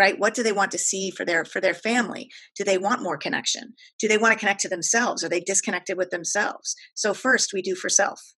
Right? 0.01 0.17
What 0.17 0.33
do 0.33 0.41
they 0.41 0.51
want 0.51 0.71
to 0.71 0.79
see 0.79 1.11
for 1.11 1.23
their 1.23 1.45
for 1.45 1.61
their 1.61 1.75
family? 1.75 2.27
Do 2.57 2.63
they 2.63 2.79
want 2.79 3.03
more 3.03 3.17
connection? 3.17 3.73
Do 3.99 4.07
they 4.07 4.17
want 4.17 4.33
to 4.33 4.39
connect 4.39 4.61
to 4.61 4.69
themselves? 4.69 5.23
Are 5.23 5.29
they 5.29 5.41
disconnected 5.41 5.95
with 5.95 6.09
themselves? 6.09 6.75
So 6.95 7.13
first 7.13 7.53
we 7.53 7.61
do 7.61 7.75
for 7.75 7.87
self. 7.87 8.33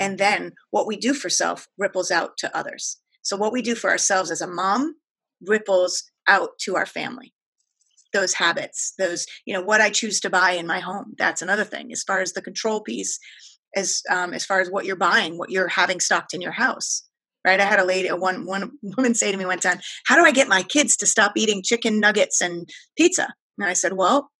And 0.00 0.18
then 0.18 0.54
what 0.72 0.88
we 0.88 0.96
do 0.96 1.14
for 1.14 1.30
self 1.30 1.68
ripples 1.78 2.10
out 2.10 2.36
to 2.38 2.56
others. 2.56 2.98
So 3.22 3.36
what 3.36 3.52
we 3.52 3.62
do 3.62 3.76
for 3.76 3.90
ourselves 3.90 4.32
as 4.32 4.40
a 4.40 4.48
mom 4.48 4.96
ripples 5.40 6.02
out 6.28 6.58
to 6.62 6.74
our 6.74 6.86
family. 6.86 7.32
Those 8.12 8.34
habits 8.34 8.94
those 8.98 9.24
you 9.46 9.54
know 9.54 9.62
what 9.62 9.80
i 9.80 9.90
choose 9.90 10.20
to 10.20 10.30
buy 10.30 10.52
in 10.52 10.66
my 10.66 10.80
home 10.80 11.14
that's 11.16 11.42
another 11.42 11.64
thing. 11.64 11.92
As 11.92 12.02
far 12.02 12.22
as 12.22 12.32
the 12.32 12.42
control 12.42 12.80
piece 12.80 13.20
as 13.76 14.02
um, 14.10 14.34
as 14.34 14.44
far 14.44 14.60
as 14.60 14.68
what 14.68 14.84
you're 14.84 14.96
buying 15.10 15.38
what 15.38 15.50
you're 15.50 15.68
having 15.68 16.00
stocked 16.00 16.34
in 16.34 16.40
your 16.40 16.58
house 16.66 17.04
right? 17.44 17.60
I 17.60 17.64
had 17.64 17.78
a 17.78 17.84
lady, 17.84 18.08
a 18.08 18.16
one 18.16 18.46
one 18.46 18.72
woman 18.82 19.14
say 19.14 19.30
to 19.30 19.38
me 19.38 19.46
one 19.46 19.58
time, 19.58 19.80
"How 20.06 20.16
do 20.16 20.24
I 20.24 20.32
get 20.32 20.48
my 20.48 20.62
kids 20.62 20.96
to 20.98 21.06
stop 21.06 21.32
eating 21.36 21.62
chicken 21.62 22.00
nuggets 22.00 22.40
and 22.40 22.68
pizza?" 22.96 23.34
And 23.58 23.66
I 23.66 23.74
said, 23.74 23.92
"Well, 23.92 24.30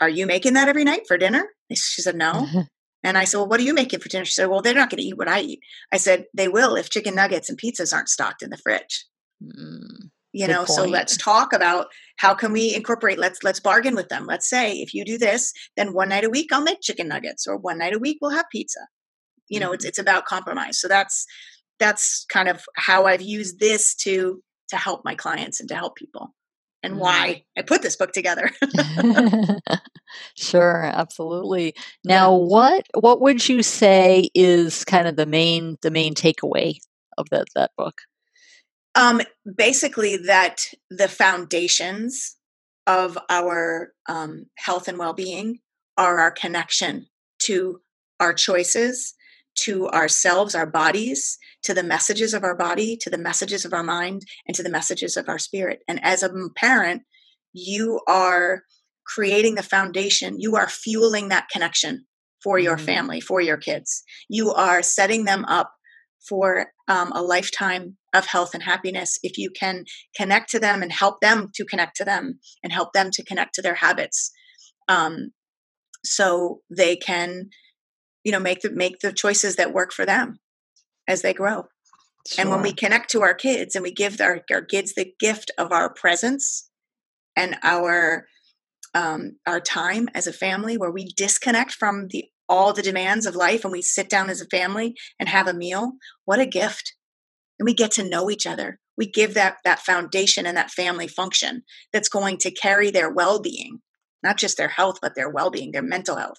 are 0.00 0.08
you 0.08 0.26
making 0.26 0.54
that 0.54 0.68
every 0.68 0.84
night 0.84 1.02
for 1.06 1.18
dinner?" 1.18 1.48
She 1.72 2.02
said, 2.02 2.16
"No." 2.16 2.46
and 3.04 3.18
I 3.18 3.24
said, 3.24 3.38
"Well, 3.38 3.48
what 3.48 3.60
are 3.60 3.64
you 3.64 3.74
making 3.74 4.00
for 4.00 4.08
dinner?" 4.08 4.24
She 4.24 4.32
said, 4.32 4.48
"Well, 4.48 4.62
they're 4.62 4.74
not 4.74 4.90
going 4.90 4.98
to 4.98 5.04
eat 5.04 5.18
what 5.18 5.28
I 5.28 5.40
eat." 5.40 5.60
I 5.92 5.98
said, 5.98 6.24
"They 6.34 6.48
will 6.48 6.76
if 6.76 6.90
chicken 6.90 7.14
nuggets 7.14 7.48
and 7.48 7.58
pizzas 7.58 7.94
aren't 7.94 8.08
stocked 8.08 8.42
in 8.42 8.50
the 8.50 8.58
fridge." 8.58 9.06
Mm, 9.42 10.10
you 10.32 10.48
know, 10.48 10.64
so 10.64 10.84
let's 10.84 11.16
talk 11.16 11.52
about 11.52 11.88
how 12.16 12.32
can 12.34 12.52
we 12.52 12.74
incorporate. 12.74 13.18
Let's 13.18 13.42
let's 13.42 13.60
bargain 13.60 13.94
with 13.94 14.08
them. 14.08 14.24
Let's 14.26 14.48
say 14.48 14.74
if 14.74 14.94
you 14.94 15.04
do 15.04 15.18
this, 15.18 15.52
then 15.76 15.92
one 15.92 16.08
night 16.08 16.24
a 16.24 16.30
week 16.30 16.52
I'll 16.52 16.62
make 16.62 16.80
chicken 16.80 17.08
nuggets, 17.08 17.46
or 17.46 17.56
one 17.56 17.78
night 17.78 17.94
a 17.94 17.98
week 17.98 18.18
we'll 18.20 18.30
have 18.30 18.46
pizza. 18.50 18.80
You 19.48 19.60
know, 19.60 19.66
mm-hmm. 19.66 19.74
it's 19.74 19.84
it's 19.84 19.98
about 19.98 20.24
compromise. 20.24 20.80
So 20.80 20.88
that's 20.88 21.26
that's 21.82 22.24
kind 22.30 22.48
of 22.48 22.64
how 22.76 23.06
I've 23.06 23.22
used 23.22 23.58
this 23.58 23.94
to 23.96 24.40
to 24.68 24.76
help 24.76 25.04
my 25.04 25.14
clients 25.14 25.60
and 25.60 25.68
to 25.68 25.74
help 25.74 25.96
people 25.96 26.34
and 26.82 26.98
why 26.98 27.44
I 27.56 27.62
put 27.62 27.82
this 27.82 27.96
book 27.96 28.12
together. 28.12 28.50
sure, 30.36 30.84
absolutely. 30.84 31.74
Now, 32.04 32.34
what 32.34 32.86
what 32.94 33.20
would 33.20 33.48
you 33.48 33.62
say 33.62 34.30
is 34.34 34.84
kind 34.84 35.08
of 35.08 35.16
the 35.16 35.26
main 35.26 35.76
the 35.82 35.90
main 35.90 36.14
takeaway 36.14 36.78
of 37.18 37.28
that 37.30 37.48
that 37.54 37.72
book? 37.76 37.94
Um, 38.94 39.22
basically, 39.56 40.16
that 40.18 40.66
the 40.90 41.08
foundations 41.08 42.36
of 42.86 43.18
our 43.28 43.92
um, 44.08 44.46
health 44.58 44.88
and 44.88 44.98
well 44.98 45.14
being 45.14 45.58
are 45.96 46.20
our 46.20 46.30
connection 46.30 47.06
to 47.40 47.80
our 48.20 48.32
choices, 48.32 49.14
to 49.60 49.88
ourselves, 49.88 50.54
our 50.54 50.66
bodies, 50.66 51.38
to 51.62 51.74
the 51.74 51.82
messages 51.82 52.34
of 52.34 52.44
our 52.44 52.56
body, 52.56 52.96
to 52.96 53.10
the 53.10 53.18
messages 53.18 53.64
of 53.64 53.72
our 53.72 53.82
mind, 53.82 54.22
and 54.46 54.56
to 54.56 54.62
the 54.62 54.70
messages 54.70 55.16
of 55.16 55.28
our 55.28 55.38
spirit. 55.38 55.80
And 55.88 56.02
as 56.02 56.22
a 56.22 56.30
parent, 56.56 57.02
you 57.52 58.00
are 58.08 58.62
creating 59.06 59.56
the 59.56 59.62
foundation, 59.62 60.40
you 60.40 60.56
are 60.56 60.68
fueling 60.68 61.28
that 61.28 61.48
connection 61.50 62.06
for 62.42 62.58
your 62.58 62.76
mm-hmm. 62.76 62.86
family, 62.86 63.20
for 63.20 63.40
your 63.40 63.56
kids. 63.56 64.02
You 64.28 64.52
are 64.52 64.82
setting 64.82 65.24
them 65.24 65.44
up 65.44 65.72
for 66.28 66.66
um, 66.88 67.12
a 67.12 67.22
lifetime 67.22 67.96
of 68.14 68.26
health 68.26 68.54
and 68.54 68.62
happiness 68.62 69.18
if 69.22 69.38
you 69.38 69.50
can 69.50 69.84
connect 70.16 70.50
to 70.50 70.60
them 70.60 70.82
and 70.82 70.92
help 70.92 71.20
them 71.20 71.48
to 71.54 71.64
connect 71.64 71.96
to 71.96 72.04
them 72.04 72.38
and 72.62 72.72
help 72.72 72.92
them 72.92 73.10
to 73.12 73.24
connect 73.24 73.54
to 73.54 73.62
their 73.62 73.74
habits 73.74 74.30
um, 74.88 75.32
so 76.04 76.60
they 76.70 76.96
can 76.96 77.48
you 78.24 78.32
know 78.32 78.40
make 78.40 78.60
the 78.60 78.70
make 78.70 79.00
the 79.00 79.12
choices 79.12 79.56
that 79.56 79.72
work 79.72 79.92
for 79.92 80.06
them 80.06 80.38
as 81.08 81.22
they 81.22 81.34
grow. 81.34 81.66
Sure. 82.26 82.42
And 82.42 82.50
when 82.50 82.62
we 82.62 82.72
connect 82.72 83.10
to 83.10 83.22
our 83.22 83.34
kids 83.34 83.74
and 83.74 83.82
we 83.82 83.90
give 83.90 84.20
our, 84.20 84.42
our 84.50 84.62
kids 84.62 84.94
the 84.94 85.12
gift 85.18 85.50
of 85.58 85.72
our 85.72 85.92
presence 85.92 86.70
and 87.36 87.56
our 87.62 88.26
um, 88.94 89.38
our 89.46 89.60
time 89.60 90.08
as 90.14 90.26
a 90.26 90.32
family, 90.32 90.76
where 90.76 90.90
we 90.90 91.06
disconnect 91.16 91.72
from 91.72 92.08
the 92.08 92.26
all 92.48 92.72
the 92.72 92.82
demands 92.82 93.24
of 93.24 93.34
life 93.34 93.64
and 93.64 93.72
we 93.72 93.82
sit 93.82 94.10
down 94.10 94.28
as 94.28 94.40
a 94.40 94.46
family 94.46 94.94
and 95.18 95.28
have 95.28 95.48
a 95.48 95.54
meal, 95.54 95.92
what 96.24 96.38
a 96.38 96.46
gift! 96.46 96.94
And 97.58 97.66
we 97.66 97.74
get 97.74 97.90
to 97.92 98.08
know 98.08 98.30
each 98.30 98.46
other. 98.46 98.78
We 98.96 99.06
give 99.06 99.34
that 99.34 99.56
that 99.64 99.80
foundation 99.80 100.46
and 100.46 100.56
that 100.56 100.70
family 100.70 101.08
function 101.08 101.62
that's 101.92 102.08
going 102.08 102.36
to 102.38 102.50
carry 102.50 102.90
their 102.90 103.10
well 103.10 103.40
being, 103.40 103.80
not 104.22 104.36
just 104.36 104.56
their 104.56 104.68
health, 104.68 104.98
but 105.00 105.14
their 105.16 105.30
well 105.30 105.50
being, 105.50 105.72
their 105.72 105.82
mental 105.82 106.16
health, 106.16 106.38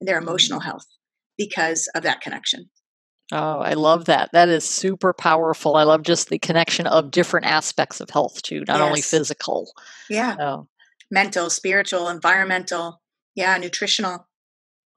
and 0.00 0.08
their 0.08 0.18
emotional 0.18 0.60
mm-hmm. 0.60 0.68
health, 0.68 0.86
because 1.38 1.88
of 1.94 2.02
that 2.02 2.20
connection. 2.20 2.68
Oh, 3.30 3.58
I 3.58 3.74
love 3.74 4.06
that. 4.06 4.30
That 4.32 4.48
is 4.48 4.64
super 4.64 5.12
powerful. 5.12 5.76
I 5.76 5.82
love 5.82 6.02
just 6.02 6.28
the 6.28 6.38
connection 6.38 6.86
of 6.86 7.10
different 7.10 7.46
aspects 7.46 8.00
of 8.00 8.10
health 8.10 8.42
too, 8.42 8.64
not 8.66 8.78
yes. 8.78 8.86
only 8.86 9.02
physical. 9.02 9.70
Yeah. 10.10 10.36
So. 10.36 10.68
Mental, 11.10 11.50
spiritual, 11.50 12.08
environmental, 12.08 13.00
yeah, 13.34 13.56
nutritional. 13.58 14.26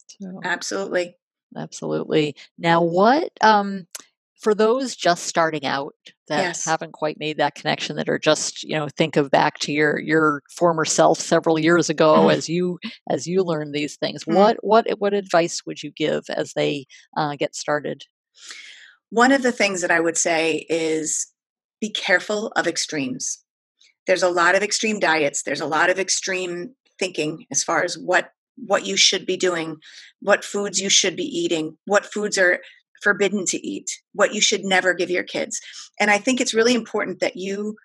So. 0.08 0.40
Absolutely. 0.44 1.16
Absolutely. 1.56 2.36
Now, 2.58 2.82
what 2.82 3.32
um, 3.42 3.88
for 4.42 4.56
those 4.56 4.96
just 4.96 5.26
starting 5.26 5.66
out 5.66 5.96
that 6.28 6.42
yes. 6.42 6.66
haven't 6.66 6.94
quite 6.94 7.20
made 7.20 7.38
that 7.38 7.56
connection 7.56 7.96
that 7.96 8.10
are 8.10 8.20
just 8.20 8.64
you 8.64 8.76
know 8.76 8.88
think 8.98 9.16
of 9.16 9.30
back 9.30 9.60
to 9.60 9.72
your 9.72 10.00
your 10.00 10.42
former 10.50 10.84
self 10.84 11.20
several 11.20 11.60
years 11.60 11.90
ago 11.90 12.26
mm. 12.26 12.34
as 12.34 12.50
you 12.50 12.80
as 13.10 13.28
you 13.28 13.44
learn 13.44 13.72
these 13.72 13.96
things 13.98 14.24
mm. 14.26 14.36
what 14.36 14.58
what 14.62 14.88
what 15.00 15.14
advice 15.14 15.62
would 15.66 15.82
you 15.82 15.92
give 15.92 16.24
as 16.30 16.54
they 16.54 16.86
uh, 17.18 17.36
get 17.36 17.56
started 17.56 18.04
one 19.10 19.32
of 19.32 19.44
the 19.44 19.52
things 19.52 19.82
that 19.82 19.92
i 19.92 20.00
would 20.00 20.18
say 20.18 20.66
is 20.70 21.28
be 21.80 21.90
careful 21.90 22.48
of 22.56 22.68
extremes 22.68 23.44
there's 24.08 24.24
a 24.24 24.30
lot 24.30 24.56
of 24.56 24.64
extreme 24.64 25.00
diets 25.00 25.44
there's 25.44 25.62
a 25.62 25.68
lot 25.68 25.90
of 25.90 26.00
extreme 26.00 26.74
thinking 27.00 27.46
as 27.52 27.64
far 27.64 27.84
as 27.84 27.96
what 27.98 28.32
what 28.68 28.86
you 28.86 28.98
should 28.98 29.26
be 29.26 29.38
doing 29.38 29.78
what 30.22 30.44
foods 30.44 30.80
you 30.80 30.90
should 30.90 31.16
be 31.16 31.24
eating 31.24 31.78
what 31.86 32.06
foods 32.06 32.38
are 32.38 32.60
forbidden 33.02 33.46
to 33.46 33.66
eat, 33.66 33.90
what 34.14 34.34
you 34.34 34.42
should 34.42 34.64
never 34.64 34.94
give 34.94 35.10
your 35.10 35.24
kids. 35.24 35.60
And 36.00 36.10
I 36.12 36.18
think 36.18 36.40
it's 36.40 36.54
really 36.54 36.76
important 36.76 37.20
that 37.20 37.38
you 37.38 37.76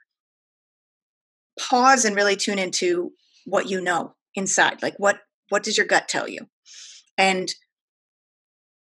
pause 1.58 2.04
and 2.04 2.14
really 2.16 2.36
tune 2.36 2.58
into 2.58 3.12
what 3.44 3.70
you 3.70 3.80
know 3.80 4.14
inside. 4.34 4.82
Like 4.82 4.94
what 4.98 5.18
what 5.48 5.62
does 5.62 5.76
your 5.76 5.86
gut 5.86 6.08
tell 6.08 6.28
you? 6.28 6.40
And 7.16 7.54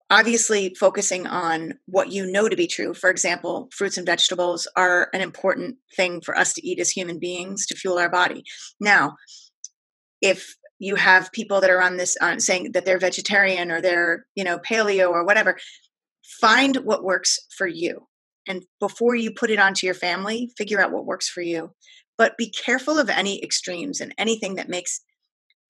obviously 0.09 0.75
focusing 0.79 1.25
on 1.27 1.73
what 1.87 2.11
you 2.11 2.29
know 2.29 2.47
to 2.47 2.55
be 2.55 2.67
true. 2.67 2.93
For 2.93 3.09
example, 3.09 3.69
fruits 3.73 3.97
and 3.97 4.05
vegetables 4.05 4.67
are 4.75 5.09
an 5.13 5.21
important 5.21 5.77
thing 5.95 6.21
for 6.21 6.37
us 6.37 6.53
to 6.53 6.67
eat 6.67 6.79
as 6.79 6.91
human 6.91 7.19
beings 7.19 7.65
to 7.67 7.75
fuel 7.75 7.97
our 7.97 8.09
body. 8.09 8.43
Now, 8.79 9.15
if 10.21 10.55
you 10.79 10.95
have 10.95 11.31
people 11.31 11.61
that 11.61 11.69
are 11.69 11.81
on 11.81 11.97
this 11.97 12.15
uh, 12.21 12.37
saying 12.39 12.73
that 12.73 12.85
they're 12.85 12.99
vegetarian 12.99 13.71
or 13.71 13.81
they're 13.81 14.25
you 14.35 14.43
know 14.43 14.59
paleo 14.59 15.09
or 15.09 15.25
whatever 15.25 15.57
find 16.23 16.77
what 16.77 17.03
works 17.03 17.39
for 17.55 17.67
you. 17.67 18.07
And 18.47 18.63
before 18.79 19.15
you 19.15 19.31
put 19.31 19.49
it 19.49 19.59
onto 19.59 19.85
your 19.85 19.93
family, 19.93 20.51
figure 20.57 20.81
out 20.81 20.91
what 20.91 21.05
works 21.05 21.29
for 21.29 21.41
you. 21.41 21.71
But 22.17 22.37
be 22.37 22.49
careful 22.49 22.99
of 22.99 23.09
any 23.09 23.43
extremes 23.43 23.99
and 24.01 24.13
anything 24.17 24.55
that 24.55 24.69
makes 24.69 25.01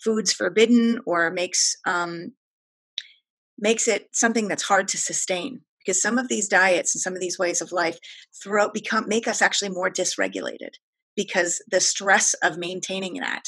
foods 0.03 0.33
forbidden 0.33 0.99
or 1.05 1.31
makes 1.31 1.77
um, 1.85 2.33
makes 3.57 3.87
it 3.87 4.09
something 4.11 4.47
that's 4.47 4.63
hard 4.63 4.87
to 4.89 4.97
sustain. 4.97 5.61
Because 5.79 6.01
some 6.01 6.17
of 6.17 6.29
these 6.29 6.47
diets 6.47 6.95
and 6.95 7.01
some 7.01 7.13
of 7.13 7.19
these 7.19 7.37
ways 7.37 7.61
of 7.61 7.71
life 7.71 7.99
throw 8.41 8.69
become 8.69 9.07
make 9.07 9.27
us 9.27 9.41
actually 9.41 9.69
more 9.69 9.89
dysregulated 9.89 10.75
because 11.15 11.61
the 11.69 11.79
stress 11.79 12.33
of 12.35 12.57
maintaining 12.57 13.15
that 13.15 13.43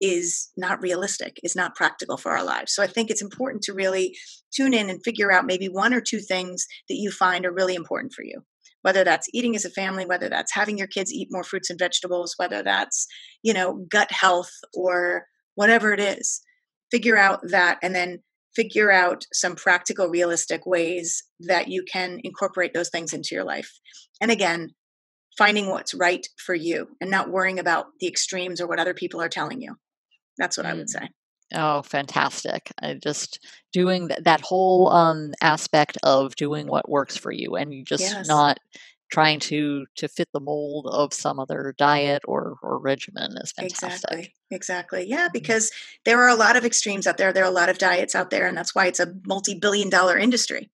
is 0.00 0.50
not 0.56 0.80
realistic, 0.80 1.38
is 1.42 1.56
not 1.56 1.74
practical 1.74 2.16
for 2.16 2.32
our 2.32 2.44
lives. 2.44 2.74
So 2.74 2.82
I 2.82 2.86
think 2.86 3.10
it's 3.10 3.22
important 3.22 3.62
to 3.64 3.74
really 3.74 4.16
tune 4.54 4.74
in 4.74 4.90
and 4.90 5.02
figure 5.02 5.32
out 5.32 5.46
maybe 5.46 5.68
one 5.68 5.92
or 5.92 6.00
two 6.00 6.20
things 6.20 6.66
that 6.88 6.96
you 6.96 7.10
find 7.10 7.44
are 7.44 7.52
really 7.52 7.74
important 7.74 8.12
for 8.12 8.22
you. 8.22 8.42
Whether 8.82 9.02
that's 9.02 9.28
eating 9.34 9.56
as 9.56 9.64
a 9.64 9.70
family, 9.70 10.06
whether 10.06 10.28
that's 10.28 10.54
having 10.54 10.78
your 10.78 10.86
kids 10.86 11.12
eat 11.12 11.28
more 11.30 11.42
fruits 11.42 11.68
and 11.68 11.78
vegetables, 11.78 12.34
whether 12.36 12.62
that's, 12.62 13.06
you 13.42 13.52
know, 13.52 13.84
gut 13.90 14.10
health 14.12 14.52
or 14.72 15.24
whatever 15.56 15.92
it 15.92 16.00
is. 16.00 16.40
Figure 16.90 17.18
out 17.18 17.40
that 17.50 17.78
and 17.82 17.94
then 17.94 18.20
figure 18.54 18.90
out 18.90 19.24
some 19.32 19.56
practical, 19.56 20.08
realistic 20.08 20.64
ways 20.64 21.22
that 21.40 21.68
you 21.68 21.84
can 21.90 22.20
incorporate 22.24 22.72
those 22.72 22.88
things 22.88 23.12
into 23.12 23.34
your 23.34 23.44
life. 23.44 23.70
And 24.20 24.30
again, 24.30 24.70
finding 25.36 25.68
what's 25.68 25.94
right 25.94 26.26
for 26.44 26.54
you 26.54 26.88
and 27.00 27.10
not 27.10 27.30
worrying 27.30 27.58
about 27.58 27.86
the 28.00 28.08
extremes 28.08 28.60
or 28.60 28.66
what 28.66 28.80
other 28.80 28.94
people 28.94 29.20
are 29.20 29.28
telling 29.28 29.60
you. 29.60 29.76
That's 30.38 30.56
what 30.56 30.66
mm. 30.66 30.70
I 30.70 30.74
would 30.74 30.86
mm. 30.86 30.90
say. 30.90 31.08
Oh, 31.54 31.82
fantastic. 31.82 32.70
I 32.82 32.94
just 32.94 33.44
doing 33.72 34.08
th- 34.08 34.20
that 34.24 34.42
whole 34.42 34.90
um, 34.90 35.32
aspect 35.42 35.96
of 36.02 36.36
doing 36.36 36.66
what 36.66 36.90
works 36.90 37.16
for 37.16 37.32
you 37.32 37.56
and 37.56 37.86
just 37.86 38.02
yes. 38.02 38.28
not 38.28 38.58
trying 39.10 39.40
to 39.40 39.86
to 39.96 40.06
fit 40.06 40.28
the 40.34 40.40
mold 40.40 40.86
of 40.90 41.14
some 41.14 41.40
other 41.40 41.74
diet 41.78 42.22
or 42.26 42.56
or 42.62 42.78
regimen 42.78 43.32
is 43.42 43.52
fantastic. 43.52 43.90
Exactly. 43.90 44.34
Exactly. 44.50 45.06
Yeah, 45.08 45.24
mm-hmm. 45.24 45.32
because 45.32 45.70
there 46.04 46.22
are 46.22 46.28
a 46.28 46.34
lot 46.34 46.56
of 46.56 46.64
extremes 46.66 47.06
out 47.06 47.16
there. 47.16 47.32
There 47.32 47.44
are 47.44 47.50
a 47.50 47.50
lot 47.50 47.70
of 47.70 47.78
diets 47.78 48.14
out 48.14 48.28
there 48.28 48.46
and 48.46 48.56
that's 48.56 48.74
why 48.74 48.86
it's 48.86 49.00
a 49.00 49.14
multi-billion 49.26 49.88
dollar 49.88 50.18
industry. 50.18 50.70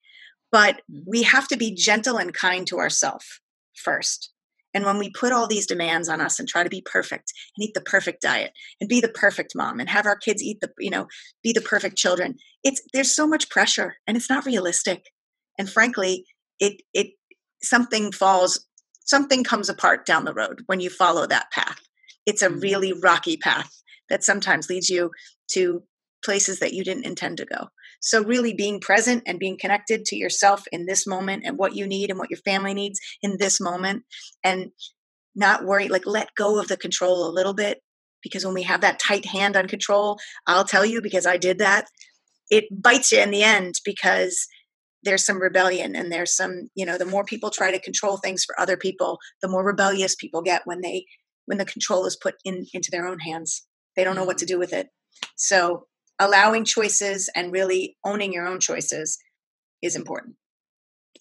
But 0.50 0.82
mm. 0.90 1.02
we 1.06 1.22
have 1.22 1.46
to 1.48 1.56
be 1.56 1.72
gentle 1.72 2.16
and 2.16 2.34
kind 2.34 2.66
to 2.66 2.78
ourselves 2.78 3.40
first. 3.74 4.33
And 4.74 4.84
when 4.84 4.98
we 4.98 5.10
put 5.10 5.32
all 5.32 5.46
these 5.46 5.66
demands 5.66 6.08
on 6.08 6.20
us 6.20 6.38
and 6.38 6.48
try 6.48 6.64
to 6.64 6.68
be 6.68 6.82
perfect 6.84 7.32
and 7.56 7.64
eat 7.64 7.74
the 7.74 7.80
perfect 7.80 8.22
diet 8.22 8.52
and 8.80 8.88
be 8.88 9.00
the 9.00 9.08
perfect 9.08 9.52
mom 9.54 9.78
and 9.80 9.88
have 9.88 10.04
our 10.04 10.16
kids 10.16 10.42
eat 10.42 10.58
the, 10.60 10.70
you 10.78 10.90
know, 10.90 11.06
be 11.42 11.52
the 11.52 11.60
perfect 11.60 11.96
children, 11.96 12.34
it's 12.64 12.82
there's 12.92 13.14
so 13.14 13.26
much 13.26 13.48
pressure 13.48 13.96
and 14.06 14.16
it's 14.16 14.28
not 14.28 14.44
realistic. 14.44 15.04
And 15.58 15.70
frankly, 15.70 16.24
it 16.58 16.82
it 16.92 17.12
something 17.62 18.12
falls, 18.12 18.66
something 19.04 19.44
comes 19.44 19.68
apart 19.68 20.04
down 20.04 20.24
the 20.24 20.34
road 20.34 20.62
when 20.66 20.80
you 20.80 20.90
follow 20.90 21.26
that 21.26 21.50
path. 21.52 21.80
It's 22.26 22.42
a 22.42 22.48
mm-hmm. 22.48 22.60
really 22.60 22.92
rocky 22.92 23.36
path 23.36 23.70
that 24.10 24.24
sometimes 24.24 24.68
leads 24.68 24.90
you 24.90 25.10
to 25.52 25.82
places 26.24 26.58
that 26.60 26.72
you 26.72 26.84
didn't 26.84 27.06
intend 27.06 27.36
to 27.38 27.46
go. 27.46 27.68
So, 28.04 28.22
really 28.22 28.52
being 28.52 28.80
present 28.80 29.22
and 29.26 29.38
being 29.38 29.56
connected 29.58 30.04
to 30.04 30.16
yourself 30.16 30.64
in 30.70 30.84
this 30.84 31.06
moment 31.06 31.44
and 31.46 31.56
what 31.56 31.74
you 31.74 31.86
need 31.86 32.10
and 32.10 32.18
what 32.18 32.30
your 32.30 32.38
family 32.44 32.74
needs 32.74 33.00
in 33.22 33.38
this 33.38 33.60
moment, 33.60 34.02
and 34.44 34.72
not 35.34 35.64
worry, 35.64 35.88
like 35.88 36.06
let 36.06 36.28
go 36.36 36.60
of 36.60 36.68
the 36.68 36.76
control 36.76 37.26
a 37.26 37.32
little 37.32 37.54
bit. 37.54 37.78
Because 38.22 38.44
when 38.44 38.54
we 38.54 38.62
have 38.62 38.82
that 38.82 38.98
tight 38.98 39.24
hand 39.24 39.56
on 39.56 39.68
control, 39.68 40.18
I'll 40.46 40.64
tell 40.64 40.84
you 40.84 41.00
because 41.00 41.26
I 41.26 41.38
did 41.38 41.58
that, 41.58 41.86
it 42.50 42.64
bites 42.70 43.10
you 43.10 43.20
in 43.20 43.30
the 43.30 43.42
end 43.42 43.76
because 43.86 44.46
there's 45.02 45.24
some 45.24 45.40
rebellion 45.40 45.96
and 45.96 46.12
there's 46.12 46.36
some, 46.36 46.68
you 46.74 46.84
know, 46.84 46.98
the 46.98 47.06
more 47.06 47.24
people 47.24 47.50
try 47.50 47.70
to 47.70 47.80
control 47.80 48.18
things 48.18 48.44
for 48.44 48.58
other 48.60 48.76
people, 48.76 49.18
the 49.40 49.48
more 49.48 49.64
rebellious 49.64 50.14
people 50.14 50.42
get 50.42 50.62
when 50.66 50.82
they 50.82 51.06
when 51.46 51.58
the 51.58 51.64
control 51.64 52.06
is 52.06 52.16
put 52.16 52.34
in 52.44 52.66
into 52.74 52.90
their 52.90 53.06
own 53.06 53.18
hands. 53.18 53.66
They 53.96 54.04
don't 54.04 54.16
know 54.16 54.24
what 54.24 54.38
to 54.38 54.44
mm-hmm. 54.44 54.54
do 54.54 54.58
with 54.58 54.72
it. 54.74 54.88
So 55.36 55.86
allowing 56.18 56.64
choices 56.64 57.30
and 57.34 57.52
really 57.52 57.96
owning 58.04 58.32
your 58.32 58.46
own 58.46 58.60
choices 58.60 59.18
is 59.82 59.96
important. 59.96 60.36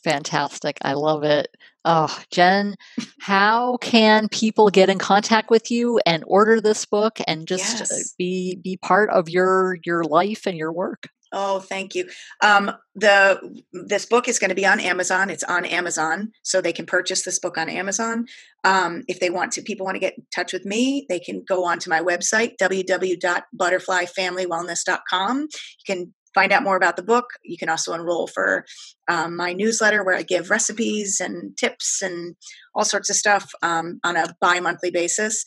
Fantastic. 0.03 0.77
I 0.81 0.93
love 0.93 1.23
it. 1.23 1.55
Oh, 1.85 2.17
Jen, 2.29 2.75
how 3.19 3.77
can 3.77 4.27
people 4.29 4.69
get 4.69 4.89
in 4.89 4.97
contact 4.97 5.49
with 5.49 5.71
you 5.71 5.99
and 6.05 6.23
order 6.27 6.59
this 6.59 6.85
book 6.85 7.19
and 7.25 7.47
just 7.47 7.75
uh, 7.75 7.85
yes. 7.89 8.13
be 8.17 8.55
be 8.61 8.77
part 8.77 9.09
of 9.11 9.29
your 9.29 9.77
your 9.85 10.03
life 10.03 10.45
and 10.45 10.57
your 10.57 10.73
work? 10.73 11.07
Oh, 11.35 11.59
thank 11.59 11.95
you. 11.95 12.07
Um, 12.41 12.69
the 12.93 13.63
this 13.73 14.05
book 14.05 14.27
is 14.27 14.37
going 14.37 14.49
to 14.49 14.55
be 14.55 14.67
on 14.67 14.79
Amazon. 14.79 15.31
It's 15.31 15.43
on 15.43 15.65
Amazon, 15.65 16.31
so 16.43 16.61
they 16.61 16.71
can 16.71 16.85
purchase 16.85 17.23
this 17.23 17.39
book 17.39 17.57
on 17.57 17.69
Amazon. 17.69 18.27
Um, 18.63 19.01
if 19.07 19.19
they 19.19 19.31
want 19.31 19.51
to, 19.53 19.63
people 19.63 19.85
want 19.85 19.95
to 19.95 19.99
get 19.99 20.17
in 20.17 20.25
touch 20.33 20.53
with 20.53 20.63
me, 20.63 21.07
they 21.09 21.19
can 21.19 21.43
go 21.45 21.65
on 21.65 21.79
to 21.79 21.89
my 21.89 22.01
website 22.01 22.51
www.butterflyfamilywellness.com. 22.61 25.39
You 25.39 25.47
can 25.87 26.13
find 26.35 26.51
out 26.51 26.63
more 26.63 26.77
about 26.77 26.97
the 26.97 27.03
book. 27.03 27.25
You 27.43 27.57
can 27.57 27.69
also 27.69 27.93
enroll 27.93 28.27
for 28.27 28.65
um, 29.07 29.35
my 29.35 29.53
newsletter 29.53 30.03
where 30.03 30.15
I 30.15 30.23
give 30.23 30.49
recipes 30.49 31.19
and 31.19 31.55
tips 31.57 32.01
and 32.01 32.35
all 32.75 32.85
sorts 32.85 33.09
of 33.09 33.15
stuff 33.15 33.51
um, 33.61 33.99
on 34.03 34.15
a 34.15 34.35
bi 34.39 34.59
monthly 34.59 34.91
basis 34.91 35.43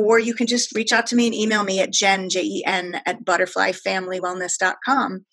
or 0.00 0.18
you 0.18 0.34
can 0.34 0.46
just 0.46 0.74
reach 0.74 0.92
out 0.92 1.06
to 1.06 1.16
me 1.16 1.26
and 1.26 1.34
email 1.34 1.64
me 1.64 1.80
at 1.80 1.92
jen, 1.92 2.28
J-E-N, 2.28 3.00
at 3.06 3.24
butterflyfamilywellness.com. 3.24 5.26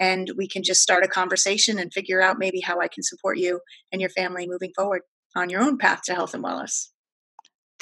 And 0.00 0.30
we 0.36 0.48
can 0.48 0.62
just 0.62 0.82
start 0.82 1.04
a 1.04 1.08
conversation 1.08 1.78
and 1.78 1.92
figure 1.92 2.20
out 2.20 2.38
maybe 2.38 2.60
how 2.60 2.80
I 2.80 2.88
can 2.88 3.02
support 3.02 3.38
you 3.38 3.60
and 3.92 4.00
your 4.00 4.10
family 4.10 4.48
moving 4.48 4.72
forward 4.74 5.02
on 5.36 5.48
your 5.48 5.62
own 5.62 5.78
path 5.78 6.00
to 6.06 6.14
health 6.14 6.34
and 6.34 6.44
wellness. 6.44 6.88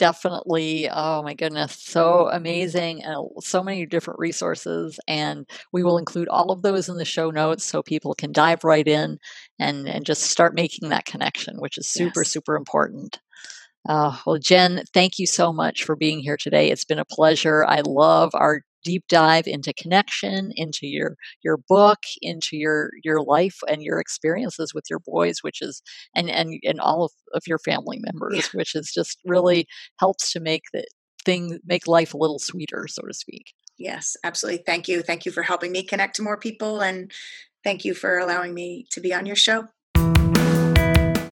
Definitely. 0.01 0.89
Oh 0.91 1.22
my 1.22 1.35
goodness. 1.35 1.74
So 1.74 2.31
amazing. 2.33 3.05
And 3.05 3.28
so 3.41 3.62
many 3.62 3.85
different 3.85 4.18
resources. 4.18 4.99
And 5.07 5.47
we 5.74 5.83
will 5.83 5.99
include 5.99 6.26
all 6.28 6.51
of 6.51 6.62
those 6.62 6.89
in 6.89 6.97
the 6.97 7.05
show 7.05 7.31
notes 7.31 7.64
so 7.64 7.83
people 7.83 8.14
can 8.14 8.33
dive 8.33 8.64
right 8.64 8.89
in 8.89 9.18
and, 9.59 9.87
and 9.87 10.07
just 10.07 10.22
start 10.22 10.55
making 10.55 10.89
that 10.89 11.05
connection, 11.05 11.57
which 11.59 11.76
is 11.76 11.87
super, 11.87 12.20
yes. 12.20 12.31
super 12.31 12.57
important. 12.57 13.20
Uh, 13.89 14.16
well, 14.26 14.39
Jen, 14.39 14.83
thank 14.93 15.18
you 15.18 15.26
so 15.26 15.53
much 15.53 15.85
for 15.85 15.97
being 15.97 16.20
here 16.20 16.37
today. 16.37 16.70
It's 16.70 16.85
been 16.85 16.99
a 16.99 17.05
pleasure. 17.05 17.64
I 17.64 17.81
love 17.81 18.31
our 18.35 18.62
deep 18.85 19.05
dive 19.09 19.47
into 19.47 19.72
connection, 19.74 20.53
into 20.57 20.87
your 20.87 21.16
your 21.43 21.59
book, 21.68 21.99
into 22.20 22.57
your 22.57 22.91
your 23.03 23.22
life 23.22 23.59
and 23.68 23.83
your 23.83 23.99
experiences 24.01 24.74
with 24.74 24.85
your 24.89 25.01
boys, 25.01 25.39
which 25.43 25.62
is 25.62 25.83
and 26.14 26.31
and 26.31 26.55
and 26.62 26.81
all 26.81 27.05
of, 27.05 27.12
of 27.35 27.43
your 27.47 27.59
family 27.59 27.99
members, 28.01 28.37
yeah. 28.37 28.59
which 28.59 28.74
is 28.74 28.93
just 28.93 29.18
really 29.24 29.66
helps 29.99 30.33
to 30.33 30.41
make 30.41 30.64
the 30.72 30.85
thing 31.24 31.59
make 31.64 31.87
life 31.87 32.14
a 32.14 32.18
little 32.18 32.39
sweeter, 32.39 32.87
so 32.89 33.03
to 33.07 33.14
speak. 33.14 33.53
Yes, 33.78 34.16
absolutely. 34.24 34.62
Thank 34.64 34.89
you. 34.89 35.03
Thank 35.03 35.24
you 35.24 35.33
for 35.33 35.43
helping 35.43 35.72
me 35.72 35.83
connect 35.83 36.16
to 36.16 36.22
more 36.22 36.37
people 36.37 36.81
and 36.81 37.11
thank 37.64 37.85
you 37.85 37.95
for 37.95 38.18
allowing 38.18 38.53
me 38.53 38.87
to 38.91 39.01
be 39.01 39.14
on 39.14 39.24
your 39.24 39.37
show. 39.37 39.68